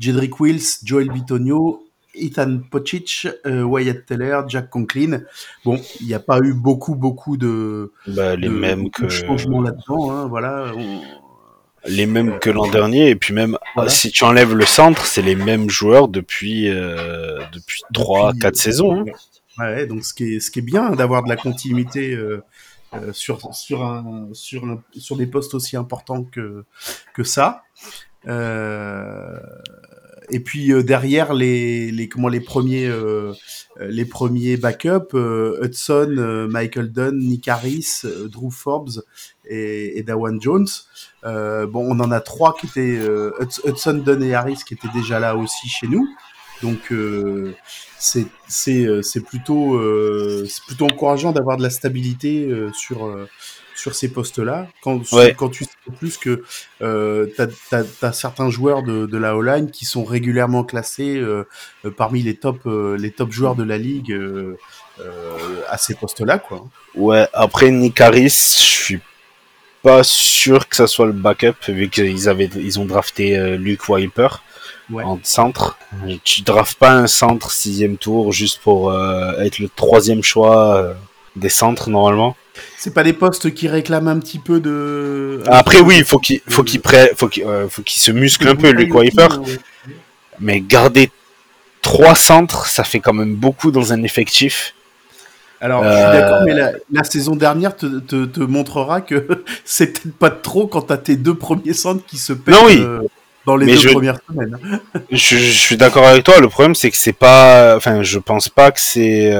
[0.00, 1.85] Jedrick Wills, Joel Bitonio,
[2.16, 5.20] Ethan Pocic, euh, Wyatt Teller, Jack Conklin.
[5.64, 9.08] Bon, il n'y a pas eu beaucoup, beaucoup de, Bah, les de- mêmes que de
[9.08, 10.10] changements là-dedans.
[10.10, 10.72] Hein, voilà.
[10.76, 11.00] On-
[11.88, 13.90] les mêmes que l'an dernier, et puis même Voilà.
[13.90, 18.56] si tu enlèves le centre, c'est les mêmes joueurs depuis euh, depuis trois, Depuis, quatre
[18.56, 19.00] euh, saisons.
[19.02, 19.04] hein.
[19.58, 22.42] Ouais, donc ce qui est, ce qui est bien d'avoir de la continuité euh,
[23.12, 26.64] sur, sur, un, sur, un, sur des postes aussi importants que,
[27.14, 27.62] que ça.
[28.26, 29.38] Euh,
[30.30, 33.32] et puis euh, derrière les, les comment les premiers euh,
[33.78, 39.02] les premiers backups euh, Hudson, Michael Dunn, Nick Harris, Drew Forbes
[39.48, 40.66] et, Dawan Jones.
[41.22, 43.00] bon, on en a trois qui étaient
[43.64, 46.08] Hudson, Dunn et Harris qui étaient déjà là aussi chez nous.
[46.62, 46.92] Donc
[47.98, 48.26] c'est
[49.26, 49.80] plutôt
[50.46, 53.14] c'est plutôt encourageant d'avoir de la stabilité sur
[53.76, 54.66] sur ces postes-là.
[54.82, 55.00] Quand,
[55.36, 56.42] quand tu sais plus que
[56.82, 61.44] euh, tu as, certains joueurs de, de la O-line qui sont régulièrement classés euh,
[61.96, 64.18] parmi les top, euh, les top joueurs de la ligue
[65.68, 66.38] à ces postes-là.
[66.38, 66.66] quoi.
[66.94, 69.00] Ouais, après Nick Harris, je suis
[69.82, 74.42] pas sûr que ça soit le backup vu qu'ils avaient ils ont drafté Luke Wiper.
[74.88, 75.02] Ouais.
[75.02, 75.76] en centre.
[76.22, 80.94] Tu draftes pas un centre sixième tour juste pour être le troisième choix
[81.34, 82.36] des centres normalement.
[82.78, 85.42] C'est pas des postes qui réclament un petit peu de.
[85.46, 86.80] Après oui, il faut qu'il faut qu'il
[87.16, 89.28] faut euh, se muscle un peu le Wiper.
[90.40, 91.10] Mais garder
[91.82, 94.74] trois centres, ça fait quand même beaucoup dans un effectif.
[95.60, 96.52] Alors, je suis d'accord, mais
[96.92, 99.26] la, saison dernière te, te, te montrera que
[99.64, 102.76] c'est peut-être pas trop quand t'as tes deux premiers centres qui se perdent oui.
[102.78, 103.00] euh,
[103.46, 104.58] dans les Mais deux je- premières semaines.
[105.10, 106.40] Je, je suis d'accord avec toi.
[106.40, 107.74] Le problème, c'est que c'est pas.
[107.76, 109.32] Enfin, je pense pas que c'est.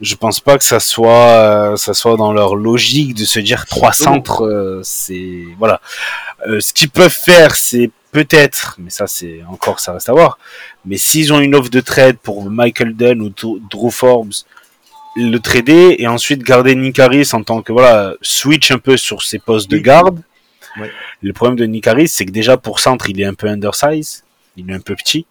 [0.00, 3.66] Je pense pas que ça soit, euh, ça soit dans leur logique de se dire
[3.66, 4.44] trois centres.
[4.44, 5.80] euh, c'est voilà.
[6.46, 10.38] Euh, ce qu'ils peuvent faire, c'est peut-être, mais ça c'est encore, ça reste à voir.
[10.84, 14.32] Mais s'ils ont une offre de trade pour Michael Dunn ou Dr- Drew Forbes,
[15.16, 19.22] le trader et ensuite garder Nick Harris en tant que voilà switch un peu sur
[19.22, 19.82] ses postes de Oui.
[19.82, 20.22] garde.
[20.78, 20.92] Ouais.
[21.22, 24.22] Le problème de Nick Harris, c'est que déjà pour centre, il est un peu undersize,
[24.56, 25.26] il est un peu petit.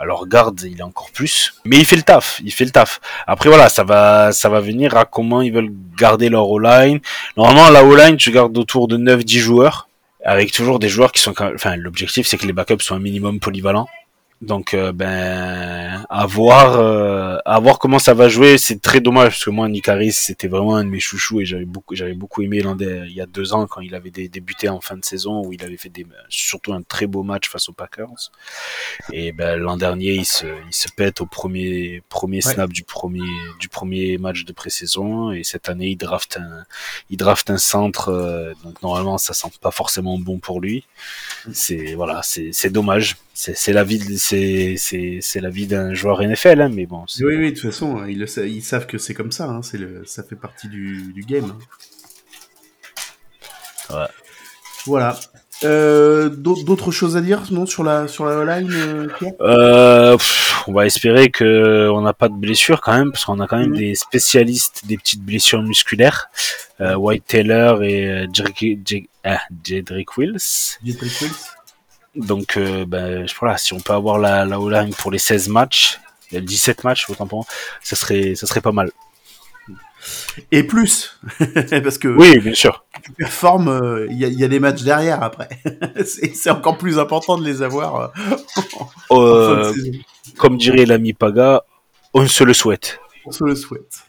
[0.00, 3.00] Alors garde, il est encore plus, mais il fait le taf, il fait le taf.
[3.26, 7.00] Après voilà, ça va, ça va venir à comment ils veulent garder leur O-line.
[7.36, 9.88] Normalement, la O-line, tu gardes autour de 9-10 joueurs,
[10.24, 13.40] avec toujours des joueurs qui sont, enfin, l'objectif c'est que les backups soient un minimum
[13.40, 13.88] polyvalents.
[14.40, 18.56] Donc euh, ben à voir, euh, à voir comment ça va jouer.
[18.56, 21.44] C'est très dommage parce que moi Nick Harris c'était vraiment un de mes chouchous et
[21.44, 24.12] j'avais beaucoup, j'avais beaucoup aimé l'an des- il y a deux ans quand il avait
[24.12, 27.24] dé- débuté en fin de saison où il avait fait des, surtout un très beau
[27.24, 28.30] match face aux Packers.
[29.12, 32.42] Et ben l'an dernier il se, il se pète au premier premier Ouais.
[32.54, 33.26] snap du premier
[33.58, 36.64] du premier match de pré-saison et cette année il draft un
[37.10, 40.84] il draft un centre euh, donc normalement ça sent pas forcément bon pour lui.
[41.52, 43.16] C'est voilà, c'est c'est dommage.
[43.40, 47.56] C'est la vie c'est la vie d'un joueur NFL hein, mais bon, Oui, oui, de
[47.60, 49.44] toute façon, ils, le sa- ils savent que c'est comme ça.
[49.44, 51.54] Hein, c'est le, ça fait partie du, du game.
[53.90, 53.94] hein.
[53.94, 54.06] Ouais.
[54.86, 55.18] Voilà.
[55.64, 59.08] Euh, d'au- D'autres choses à dire non, sur la sur la line, euh,
[59.40, 63.38] Euh, pff, on va espérer que on n'a pas de blessures quand même, parce qu'on
[63.40, 63.76] a quand même Mhm.
[63.76, 66.28] des spécialistes des petites blessures musculaires,
[66.80, 68.26] White Taylor et
[69.24, 70.78] ah, Jedrick Wills.
[70.84, 71.34] Jedrick Wills
[72.18, 75.98] Donc, euh, ben, voilà, si on peut avoir la, la O-line pour les 16 matchs,
[76.34, 77.46] euh, 17 matchs autant pour moi,
[77.82, 78.90] ça serait, ça serait pas mal.
[80.52, 81.18] Et plus
[81.82, 82.84] Parce que Oui, bien sûr.
[83.02, 85.48] tu performes, euh, il y, a- il y a des matchs derrière après.
[86.04, 88.08] c'est encore plus important de les avoir euh,
[89.10, 89.98] en fin de saison.
[90.38, 91.62] comme dirait l'ami Paga,
[92.14, 93.00] on se le souhaite.
[93.26, 94.06] On se le souhaite.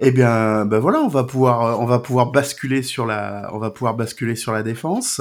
[0.00, 3.70] Eh bien, ben voilà, on va pouvoir, on va pouvoir basculer sur la, on va
[3.70, 5.20] pouvoir basculer sur la défense.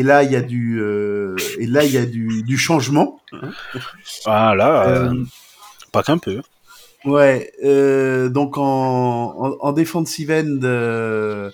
[0.00, 3.20] Et là, il y a du, euh, et là, il y a du, du changement.
[4.24, 5.24] Voilà, euh, Euh,
[5.92, 6.40] pas qu'un peu.
[7.04, 11.50] Ouais, euh, donc en, en, en defensive end, euh,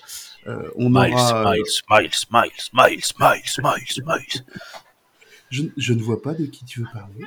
[0.76, 1.50] on Miles, aura.
[1.54, 4.44] Miles, Miles, Miles, Miles, Miles, Miles, Miles.
[5.50, 7.24] Je, je ne vois pas de qui tu veux parler.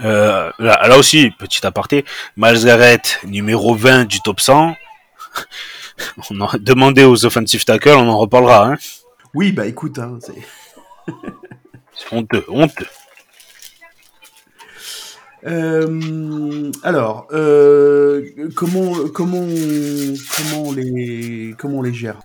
[0.00, 0.52] Là,
[0.88, 2.04] là aussi, petit aparté,
[2.36, 4.76] Miles Garrett, numéro 20 du top 100.
[6.30, 8.68] On a demandé aux offensive tackles, on en reparlera.
[8.68, 8.76] Hein.
[9.36, 10.34] Oui, bah écoute, hein, c'est.
[12.10, 12.86] Honteux, honteux.
[15.46, 19.46] Euh, alors, euh, comment, comment,
[20.36, 22.18] comment on les, comment on les gère?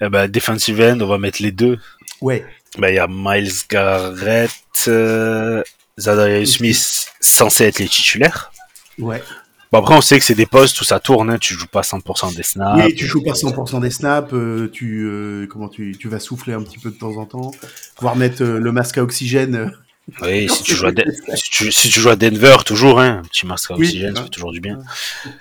[0.00, 1.78] Eh ben, defensive end, on va mettre les deux.
[2.20, 2.44] Ouais,
[2.78, 4.50] Ben, il y a Miles Garrett,
[4.86, 5.62] euh,
[5.98, 8.52] Zadarius Smith, censé être les titulaires.
[9.00, 9.22] ouais.
[9.70, 11.82] Bon, après, on sait que c'est des postes où ça tourne, hein, tu joues pas
[11.82, 12.82] 100% des snaps.
[12.86, 16.54] Oui, tu joues pas 100% des snaps, euh, tu, euh, comment tu, tu vas souffler
[16.54, 17.50] un petit peu de temps en temps,
[18.00, 19.54] voire mettre euh, le masque à oxygène.
[19.56, 19.68] euh,
[20.22, 21.04] Oui, si tu, joues à De-
[21.34, 23.84] si, tu, si tu joues à Denver, toujours, hein, un petit masque à Oui.
[23.86, 24.78] oxygène, ça fait toujours du bien.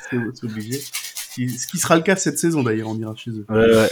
[0.09, 0.77] c'est obligé.
[0.77, 3.45] ce qui sera le cas cette saison d'ailleurs, on ira chez eux.
[3.47, 3.89] Ouais, ouais.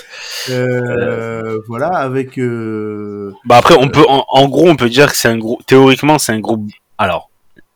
[0.49, 2.37] Euh, Voilà, avec.
[2.37, 5.65] euh, Bah après, on peut, en, en gros, on peut dire que c'est un groupe,
[5.65, 7.29] théoriquement, c'est un groupe, alors,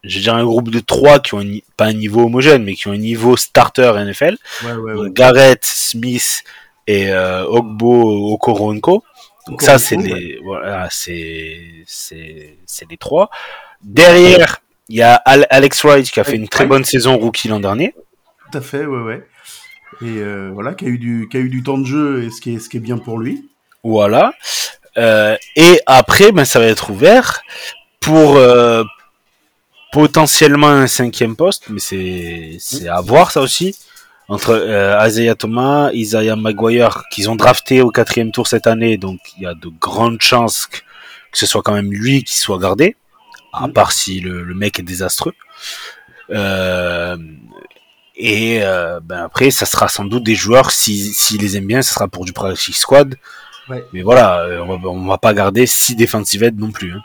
[0.04, 2.76] je vais dire un groupe de trois qui ont un pas un niveau homogène, mais
[2.76, 4.38] qui ont un niveau starter NFL.
[4.66, 5.12] Ouais, ouais, Donc, ouais.
[5.12, 6.44] Garrett, Smith
[6.88, 9.04] et euh, Ogbo Okoronko.
[9.48, 11.58] Donc ça, c'est les, voilà, c'est,
[11.88, 13.30] c'est, c'est les trois.
[13.82, 14.58] Derrière,
[14.90, 17.60] il y a Al- Alex Wright qui a fait une très bonne saison rookie l'an
[17.60, 17.96] dernier.
[18.52, 19.28] Tout à fait, ouais, ouais.
[20.02, 22.30] Et euh, voilà, qui a eu du, qui a eu du temps de jeu, et
[22.30, 23.50] ce qui est, ce qui est bien pour lui.
[23.84, 24.34] Voilà.
[24.98, 27.42] Euh, et après, ben, ça va être ouvert
[28.00, 28.84] pour euh,
[29.92, 33.76] potentiellement un cinquième poste, mais c'est c'est à voir ça aussi.
[34.28, 39.20] Entre euh, Isaiah Thomas, Isaiah Maguire, qu'ils ont drafté au quatrième tour cette année, donc
[39.38, 40.78] il y a de grandes chances que,
[41.32, 42.96] que ce soit quand même lui qui soit gardé,
[43.54, 43.74] à Mm.
[43.74, 45.34] part si le, le mec est désastreux.
[46.30, 47.18] Euh,
[48.16, 51.82] et euh, ben après, ça sera sans doute des joueurs, s'ils si, les aiment bien,
[51.82, 53.16] ça sera pour du practice squad.
[53.70, 53.84] Ouais.
[53.94, 56.92] Mais voilà, euh, on va, on va pas garder six defensive non plus.
[56.92, 57.02] Hein.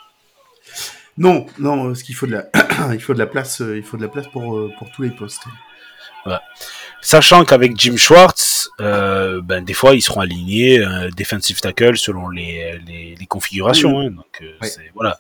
[1.17, 2.45] Non, non, parce qu'il faut de la,
[2.93, 5.03] il faut de la place, euh, il faut de la place pour, euh, pour tous
[5.03, 5.43] les postes.
[7.03, 12.31] Sachant qu'avec Jim Schwartz, euh, ben des fois ils seront alignés euh, defensive tackle selon
[12.31, 14.01] les, les, les configurations.
[14.01, 14.69] Hein, donc euh, Ouais.
[14.69, 15.19] c'est- voilà,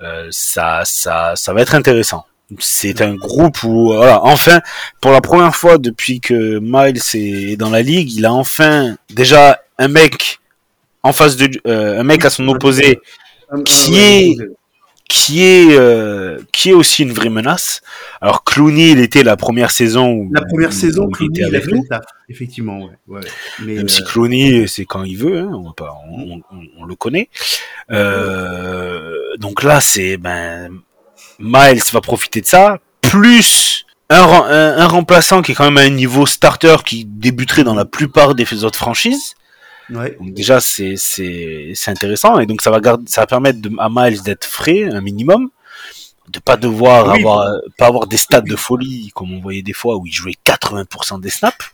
[0.00, 2.26] Euh, ça ça ça va être intéressant.
[2.58, 4.60] C'est un groupe où voilà enfin
[5.00, 9.60] pour la première fois depuis que Miles est dans la ligue, il a enfin déjà
[9.78, 10.38] un mec
[11.02, 13.00] en face de euh, un mec à son opposé
[13.64, 14.36] Qui est-
[15.08, 17.80] qui est euh, qui est aussi une vraie menace.
[18.20, 21.38] Alors Clooney, il était la première saison où La première où- saison, où il Clooney,
[21.40, 21.96] était il a avec fait
[22.28, 22.90] effectivement, ouais.
[23.08, 23.20] ouais.
[23.64, 26.62] Mais, Même si euh, Clooney, c'est quand il veut, hein, on, va pas, on, on-
[26.80, 27.30] on le connaît.
[27.90, 30.70] Euh, donc là, c'est ben
[31.38, 35.82] Miles va profiter de ça, plus un, un, un remplaçant qui est quand même à
[35.82, 39.34] un niveau starter qui débuterait dans la plupart des autres franchises.
[39.90, 40.16] Ouais.
[40.20, 43.70] Donc déjà, c'est c'est c'est intéressant et donc ça va garder, ça va permettre de,
[43.78, 45.48] à Miles d'être frais un minimum,
[46.28, 47.18] de pas devoir Oui.
[47.18, 47.46] avoir
[47.76, 51.20] pas avoir des stats de folie comme on voyait des fois où il jouait 80%
[51.20, 51.72] des snaps.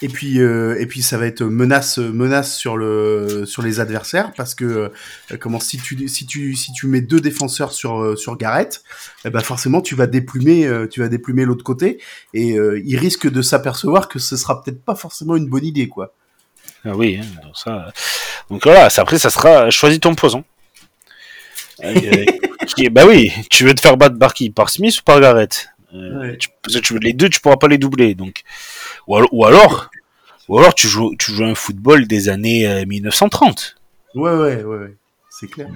[0.00, 4.32] Et puis, euh, et puis ça va être menace, menace sur le, sur les adversaires
[4.36, 4.64] parce que
[5.32, 8.84] euh, comment si tu, si tu, si tu mets deux défenseurs sur, euh, sur Garrett,
[9.24, 12.00] eh ben forcément tu vas déplumer, euh, tu vas déplumer l'autre côté
[12.32, 15.88] et euh, il risque de s'apercevoir que ce sera peut-être pas forcément une bonne idée
[15.88, 16.14] quoi.
[16.84, 17.92] Ah oui, hein, donc ça.
[18.50, 20.44] Donc voilà, après ça sera choisis ton poison.
[21.84, 22.24] Euh,
[22.76, 24.50] qui bah oui, tu veux te faire battre par qui?
[24.50, 26.38] Par Smith ou par Garrett Euh, Ouais.
[26.82, 28.14] tu, les deux, tu pourras pas les doubler.
[28.14, 28.42] Donc
[29.06, 29.90] ou alors, ou alors,
[30.48, 33.76] ou alors tu joues, tu joues un football des années euh, 1930
[34.14, 34.94] Ouais ouais ouais, ouais.
[35.30, 35.68] c'est clair.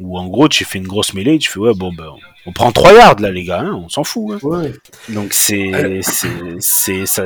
[0.00, 2.12] où en gros tu fais une grosse mêlée, et tu fais ouais bon ben
[2.48, 4.36] on prend 3 yards là les gars, hein, on s'en fout.
[4.36, 4.38] hein.
[4.42, 4.72] Ouais.
[5.10, 6.28] Donc c'est c'est
[6.60, 7.22] c'est ça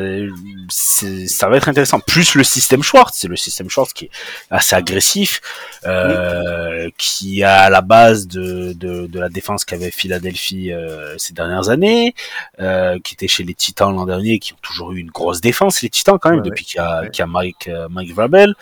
[0.69, 2.01] c'est- ça va être intéressant.
[2.01, 4.11] Plus le système Schwartz, c'est le système Schwartz qui est
[4.51, 5.41] assez agressif,
[5.87, 11.33] euh, qui a à la base de, de, de la défense qu'avait Philadelphie euh, ces
[11.35, 12.15] dernières années,
[12.61, 15.83] euh, qui était chez les Titans l'an dernier, qui ont toujours eu une grosse défense
[15.83, 18.55] les Titans quand même Ouais, depuis qu'il y a y a Mike euh, Mike Vrabel.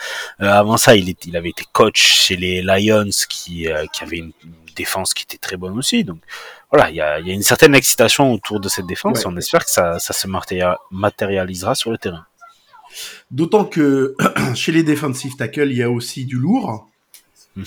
[0.42, 4.02] Euh, avant ça, il est, il avait été coach chez les Lions qui euh, qui
[4.04, 6.04] avait une, une défense qui était très bonne aussi.
[6.04, 6.18] Donc
[6.70, 9.24] voilà, il y a, il y a une certaine excitation autour de cette défense Ouais.
[9.24, 12.26] et on espère que ça, ça se matéria- matérialisera sur le terrain.
[13.30, 14.16] D'autant que
[14.54, 16.88] chez les defensive tackles, il y a aussi du lourd,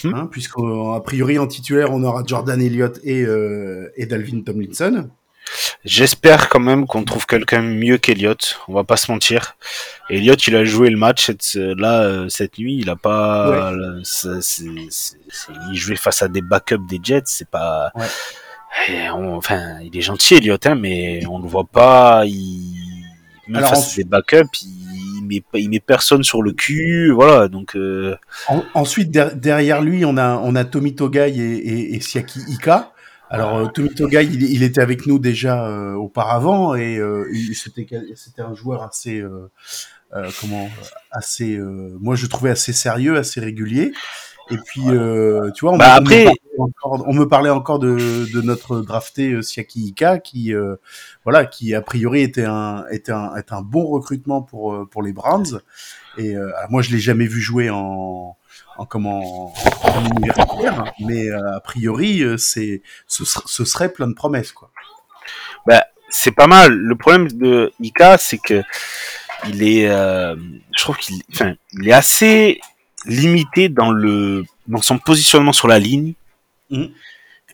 [0.05, 0.59] hein, puisqu'à
[1.03, 5.09] priori en titulaire, on aura Jordan Elliott et, euh, et Dalvin Tomlinson.
[5.85, 8.59] J'espère quand même qu'on trouve quelqu'un mieux qu'Eliott.
[8.67, 9.55] On va pas se mentir.
[10.09, 12.77] Elliott, il a joué le match cette, là euh, cette nuit.
[12.79, 13.49] Il a pas.
[15.71, 17.23] il jouait face à des backups des Jets.
[17.25, 17.91] C'est pas.
[17.95, 18.05] Ouais.
[18.89, 22.23] Et on- enfin, il est gentil Elliott, hein, mais on le voit pas.
[22.25, 22.73] Il
[23.47, 27.11] même Alors, face à des backups, il met pas- il met personne sur le cul.
[27.11, 27.47] Voilà.
[27.49, 27.75] Donc.
[27.75, 28.15] euh,
[28.47, 32.39] En- ensuite, der- derrière lui, on a, on a Tommy Togai et, et, et Siaki
[32.49, 32.92] Ika.
[33.29, 38.41] Alors, euh, Tommy Togai, il, il était avec nous déjà euh, auparavant et euh, c'était
[38.41, 39.49] un joueur assez, euh,
[40.15, 40.69] euh, comment,
[41.11, 43.91] assez, euh, moi je trouvais assez sérieux, assez régulier.
[44.51, 47.25] Et puis, euh, tu vois, on, Bah, me- on après- me parlait encore, on me
[47.27, 50.75] parlait encore de, de notre drafté Siaki Ika, qui, euh,
[51.23, 55.13] voilà, qui a priori était un, était un, était un bon recrutement pour pour les
[55.13, 55.61] Browns.
[56.17, 58.35] Et euh, moi, je l'ai jamais vu jouer en,
[58.77, 64.07] en comment en universitaire, mais euh, a priori, euh, c'est ce, ser- ce serait plein
[64.07, 64.71] de promesses, quoi.
[66.09, 66.73] c'est pas mal.
[66.73, 68.61] Le problème de Ika, c'est que
[69.47, 70.35] il est, euh,
[70.77, 72.61] je trouve qu'il, enfin, il est assez
[73.05, 76.13] limité dans le, dans son positionnement sur la ligne
[76.69, 76.89] Mhm.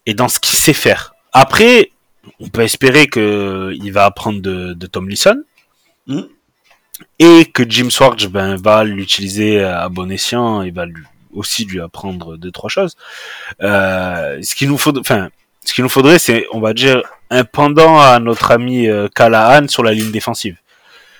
[0.05, 1.13] et dans ce qu'il sait faire.
[1.33, 1.91] Après,
[2.39, 5.41] on peut espérer que il va apprendre de, de Tomlinson.
[6.07, 6.27] Mhm.
[7.19, 11.81] Et que Jim Swartz ben, va l'utiliser à bon escient, il va lui- aussi lui
[11.81, 12.95] apprendre deux trois choses.
[13.61, 15.29] Euh, ce qu'il nous faut, enfin,
[15.65, 19.67] ce qu'il nous faudrait, c'est, on va dire, un pendant à notre ami euh, Callahan
[19.67, 20.57] sur la ligne défensive.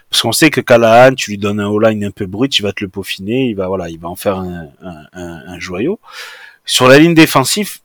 [0.10, 2.74] Parce qu'on sait que Callahan, tu lui donnes un all-line un peu brut, il va
[2.74, 6.00] te le peaufiner, il va voilà, il va en faire un, un, un, joyau.
[6.66, 7.78] Sur la ligne défensive,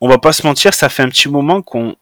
[0.00, 1.96] on va pas se mentir, ça fait un petit moment qu'on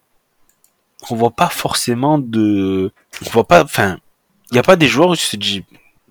[1.09, 2.91] on voit pas forcément de,
[3.25, 3.97] on voit pas, enfin,
[4.51, 5.63] il y a pas des joueurs où tu te dis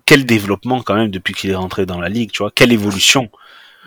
[0.05, 3.29] quel développement quand même depuis qu'il est rentré dans la ligue, tu vois, quelle évolution.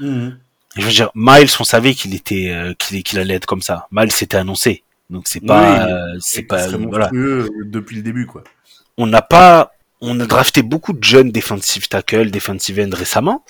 [0.01, 0.39] Mhm.
[0.77, 3.87] Je veux dire, Miles, on savait qu'il était, euh, qu'il allait être comme ça.
[3.93, 7.11] Miles, c'était annoncé, donc c'est pas, Oui, euh, c'est pas, voilà.
[7.13, 8.43] euh, depuis le début, quoi.
[8.97, 13.45] On n'a pas, on a drafté beaucoup de jeunes defensive tackle, defensive end récemment.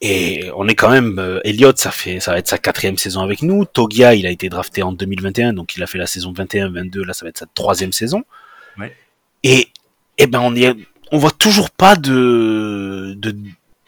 [0.00, 3.20] Et on est quand même, euh, Elliott, ça fait, ça va être sa quatrième saison
[3.20, 3.66] avec nous.
[3.66, 7.12] Togia, il a été drafté en 2021, donc il a fait la saison 21-22, là
[7.12, 8.24] ça va être sa troisième saison.
[8.78, 8.96] Ouais.
[9.42, 9.68] Et,
[10.22, 10.74] eh ben on est,
[11.12, 13.34] on voit toujours pas de, de,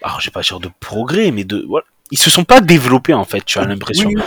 [0.02, 1.84] alors j'ai pas dire de progrès, mais de, voilà.
[2.10, 4.10] Ils se sont pas développés en fait, tu as l'impression.
[4.10, 4.22] Oui,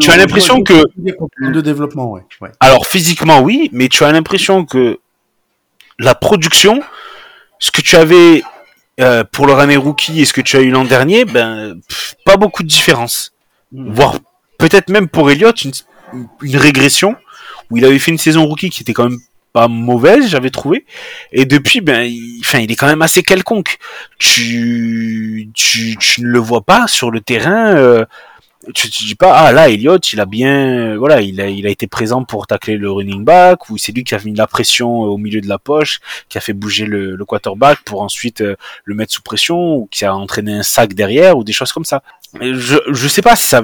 [0.00, 2.22] Tu as l'impression que- de développement, ouais.
[2.40, 2.50] ouais.
[2.58, 4.98] Alors physiquement oui, mais tu as l'impression que
[6.00, 6.80] la production,
[7.60, 8.42] ce que tu avais
[9.00, 12.16] euh, pour leur année rookie et ce que tu as eu l'an dernier, ben pff,
[12.24, 13.32] pas beaucoup de différence.
[13.72, 13.92] Mhm.
[13.92, 14.14] Voire
[14.58, 15.72] peut-être même pour Elliott une,
[16.42, 17.14] une régression
[17.70, 19.20] où il avait fait une saison rookie qui était quand même
[19.52, 20.84] pas mauvaise, j'avais trouvé.
[21.32, 23.78] Et depuis, ben, il, enfin, il est quand même assez quelconque.
[24.18, 27.74] Tu, tu, tu ne le vois pas sur le terrain.
[27.76, 28.04] euh,
[28.74, 31.70] tu te dis pas ah là Elliott il a bien voilà il a il a
[31.70, 35.04] été présent pour tacler le running back ou c'est lui qui a mis la pression
[35.04, 35.98] euh, au milieu de la poche
[36.28, 39.88] qui a fait bouger le, le quarterback pour ensuite euh, le mettre sous pression ou
[39.90, 42.02] qui a entraîné un sac derrière ou des choses comme ça
[42.38, 43.62] je je sais pas si ça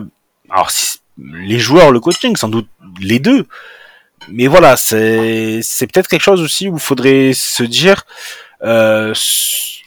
[0.49, 2.69] alors si- les joueurs le coaching sans doute
[2.99, 3.47] les deux
[4.29, 8.05] mais voilà c'est c'est peut-être quelque chose aussi où il faudrait se dire
[8.63, 9.13] euh,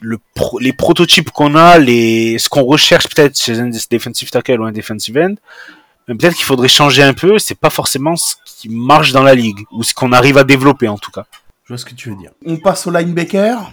[0.02, 4.62] le pro- les prototypes qu'on a, les ce qu'on recherche peut-être chez un defensive tackle
[4.62, 5.36] ou un defensive end,
[6.08, 7.38] mais peut-être qu'il faudrait changer un peu.
[7.40, 10.88] C'est pas forcément ce qui marche dans la ligue ou ce qu'on arrive à développer
[10.88, 11.26] en tout cas.
[11.66, 12.32] Je vois ce que tu veux dire.
[12.46, 13.72] On passe au linebacker.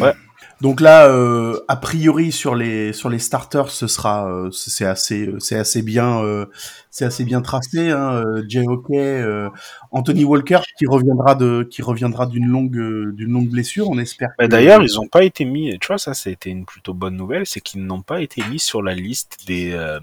[0.00, 0.14] Ouais.
[0.62, 5.26] Donc là, euh, a priori sur les sur les starters, ce sera euh, c'est assez
[5.26, 6.46] euh, c'est assez bien euh,
[6.90, 7.90] c'est assez bien tracé.
[7.90, 9.50] Hein, euh, Jay Hockey, euh,
[9.90, 12.72] Anthony Walker qui reviendra de qui reviendra d'une longue
[13.12, 13.90] d'une longue blessure.
[13.90, 14.30] On espère.
[14.38, 15.78] Bah, D'ailleurs, ils ont pas été mis.
[15.78, 18.82] Tu vois, ça, c'était une plutôt bonne nouvelle, c'est qu'ils n'ont pas été mis sur
[18.82, 19.72] la liste des.
[19.74, 20.00] euh,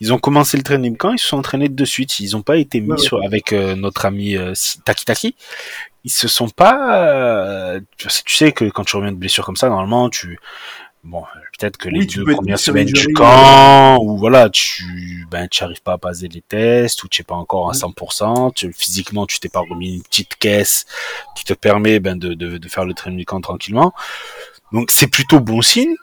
[0.00, 2.20] Ils ont commencé le training camp, ils se sont entraînés de suite.
[2.20, 3.02] Ils n'ont pas été mis Ouais, ouais.
[3.02, 4.36] sur avec notre ami
[4.84, 5.36] Taki Taki.
[6.04, 7.02] Ils se sont pas.
[7.04, 10.38] euh, Tu sais que quand tu reviens de blessure comme ça, normalement, tu.
[11.02, 15.48] Bon, euh, peut-être que les Oui, deux premières semaines du camp, ou voilà, tu ben
[15.48, 17.78] tu arrives pas à passer les tests, ou tu es pas encore à Oui.
[17.78, 20.84] 100%, tu, physiquement tu t'es pas remis une petite caisse
[21.34, 23.94] qui te permet ben de, de, de faire le training camp tranquillement.
[24.72, 25.94] Donc c'est plutôt bon signe.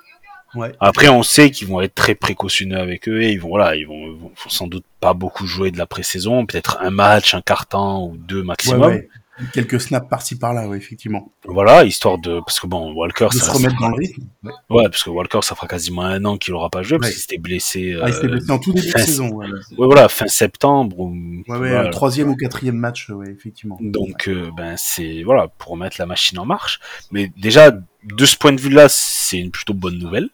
[0.56, 0.72] Ouais.
[0.80, 3.86] Après, on sait qu'ils vont être très précautionneux avec eux et ils vont voilà, ils
[3.86, 8.08] vont, vont sans doute pas beaucoup jouer de la pré-saison, peut-être un match, un carton
[8.10, 8.82] ou deux maximum.
[8.82, 9.10] ouais.
[9.54, 11.32] Quelques snaps par-ci par-là, effectivement.
[11.46, 14.24] Voilà, histoire de parce que bon, Walker, De ça se remettre dans le rythme.
[14.44, 14.52] Ouais.
[14.70, 17.22] ouais, parce que Walker, ça fera quasiment un an qu'il aura pas joué parce qu'il
[17.22, 17.96] s'était blessé.
[18.02, 19.30] Ah, il s'était euh, blessé en tout début de fin- saison.
[19.36, 21.00] Ouais, voilà, fin septembre.
[21.00, 21.10] Ou,
[21.48, 21.90] Ouais, ouais, voilà.
[21.90, 23.78] troisième ou quatrième match, ouais, effectivement.
[23.80, 26.80] Donc, euh, ben c'est voilà pour remettre la machine en marche.
[27.12, 30.30] Mais déjà, de ce point de vue-là, c'est une plutôt bonne nouvelle.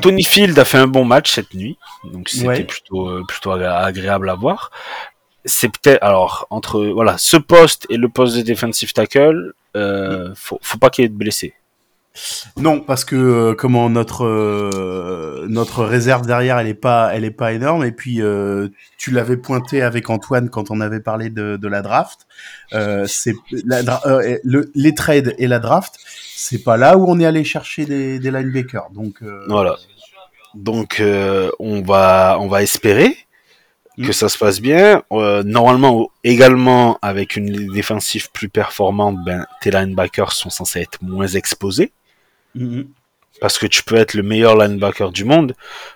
[0.00, 1.76] Tony Field a fait un bon match cette nuit,
[2.10, 2.64] donc c'était Ouais.
[2.64, 4.70] plutôt euh, plutôt agré- agréable à voir.
[5.44, 10.58] C'est peut-être alors entre voilà ce poste et le poste de defensive tackle, euh, faut
[10.62, 11.54] faut pas qu'il y ait de blessés.
[12.56, 17.32] Non, parce que euh, comment notre euh, notre réserve derrière, elle est pas elle est
[17.32, 17.84] pas énorme.
[17.84, 18.68] Et puis euh,
[18.98, 22.20] tu l'avais pointé avec Antoine quand on avait parlé de, de la draft.
[23.06, 23.34] C'est
[23.66, 23.82] la
[24.44, 25.96] le- les trades et la draft,
[26.36, 28.90] c'est pas là où on est allé chercher des, des linebackers.
[28.94, 29.16] Donc
[29.48, 29.76] Voilà.
[30.54, 31.02] Donc
[31.58, 33.16] on va on va espérer
[34.02, 35.02] que ça se passe bien.
[35.12, 41.28] Euh, normalement également avec une défensive plus performante, ben tes linebackers sont censés être moins
[41.28, 41.92] exposés
[42.56, 42.86] mhm.
[43.40, 45.54] parce que tu peux être le meilleur linebacker du monde.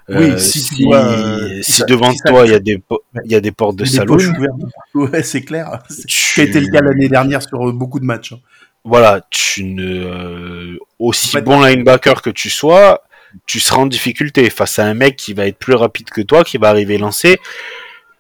[0.09, 2.81] Oui, Euh, si euh, ça- devant ça- toi il y a des
[3.25, 4.19] il y a des portes de partout.
[4.95, 5.81] Ouais, c'est clair.
[6.07, 8.33] Tu- été le cas l'année dernière sur euh, beaucoup de matchs.
[8.33, 8.41] hein.
[8.85, 13.03] voilà, tu ne aussi En fait- bon linebacker que tu sois,
[13.47, 16.45] tu seras en difficulté face à un mec qui va être plus rapide que toi,
[16.45, 17.39] qui va arriver lancé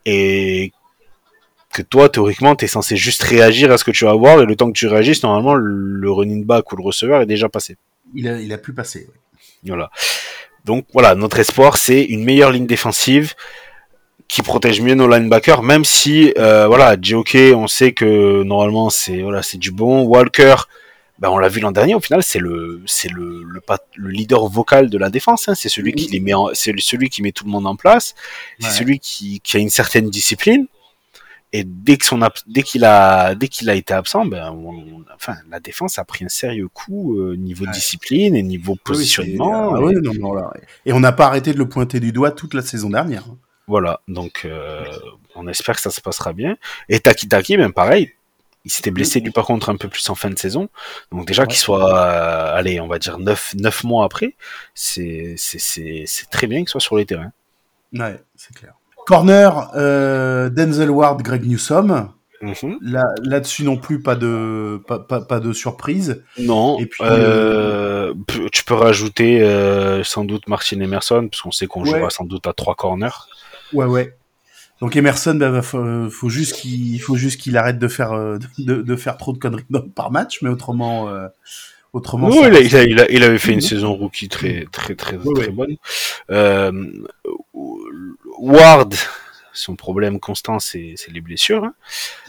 [0.07, 0.73] et
[1.73, 4.47] que toi théoriquement tu es censé juste réagir à ce que tu vas voir et
[4.47, 7.77] le temps que tu réagisses normalement le running back ou le receveur est déjà passé.
[8.15, 9.01] Il a il a pu passer.
[9.01, 9.69] ouais.
[9.69, 9.91] Voilà.
[10.65, 13.35] Donc voilà, notre espoir c'est une meilleure ligne défensive
[14.29, 19.23] qui protège mieux nos linebackers, même si euh, voilà, JOK, on sait que normalement c'est
[19.23, 20.03] voilà, c'est du bon.
[20.03, 20.57] Walker,
[21.19, 24.11] ben, on l'a vu l'an dernier, au final, c'est le, c'est le, le, pat- le
[24.11, 25.49] leader vocal de la défense.
[25.49, 25.55] Hein.
[25.55, 28.15] C'est celui qui les met, en- c'est celui qui met tout le monde en place.
[28.61, 28.73] C'est Ouais.
[28.73, 30.67] celui qui, qui a une certaine discipline.
[31.53, 34.69] Et dès que son, ab- dès qu'il a, dès qu'il a été absent, ben, on-
[34.99, 37.73] on- enfin, la défense a pris un sérieux coup euh, niveau Ouais.
[37.73, 39.75] discipline et niveau Oui, positionnement.
[39.75, 40.61] ah et- ouais, non, non, là, ouais.
[40.85, 43.25] Et on n'a pas arrêté de le pointer du doigt toute la saison dernière.
[43.29, 43.39] hein.
[43.67, 44.85] Voilà, donc euh,
[45.35, 46.57] on espère que ça se passera bien.
[46.89, 48.13] Et Taki Taki, ben pareil,
[48.69, 50.69] il s'était blessé lui par contre un peu plus en fin de saison.
[51.11, 51.49] Donc déjà Ouais.
[51.49, 54.37] qu'il soit, euh, allez, on va dire 9, neuf mois après,
[54.75, 55.37] c'est
[56.31, 57.33] très bien qu'il soit sur les terrains.
[57.95, 58.75] Ouais, c'est clair.
[59.07, 62.11] Corner, euh, Denzel Ward, Greg Newsom.
[62.43, 62.79] Mhm.
[62.83, 66.23] Là, là-dessus non plus, pas de, pas, pas, pas de surprise.
[66.39, 71.51] Non, Et puis, euh, p- tu peux rajouter euh, sans doute Martin Emerson, parce qu'on
[71.51, 71.99] sait qu'on Ouais.
[71.99, 73.27] jouera sans doute à trois corners.
[73.73, 74.17] Ouais, ouais.
[74.81, 78.77] Donc Emerson, bah, faut, faut juste qu'il, faut juste qu'il arrête de faire, euh, de,
[78.83, 81.27] de faire trop de conneries dans- par match, mais autrement, euh,
[81.93, 82.29] autrement.
[82.29, 83.61] Oui, ça il, a- reste- il, a- il a- il avait fait une Mhm.
[83.63, 85.77] saison rookie très très très très bonne.
[86.31, 86.73] Euh,
[88.39, 88.95] Ward,
[89.53, 91.65] son problème constant, c'est les blessures.
[91.65, 91.75] hein.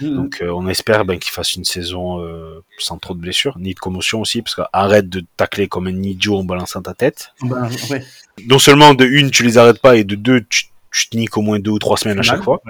[0.02, 0.16] Mhm.
[0.16, 3.76] Donc euh, on espère ben, qu'il fasse une saison euh, sans trop de blessures, ni
[3.76, 7.32] de commotion aussi, parce qu'arrête de tacler comme un idiot en balançant ta tête.
[7.44, 8.04] Ben, ouais.
[8.48, 11.38] Non seulement de une, tu les arrêtes pas, et de deux, tu, tu te niques
[11.38, 12.62] au moins deux ou trois semaines à chaque fois.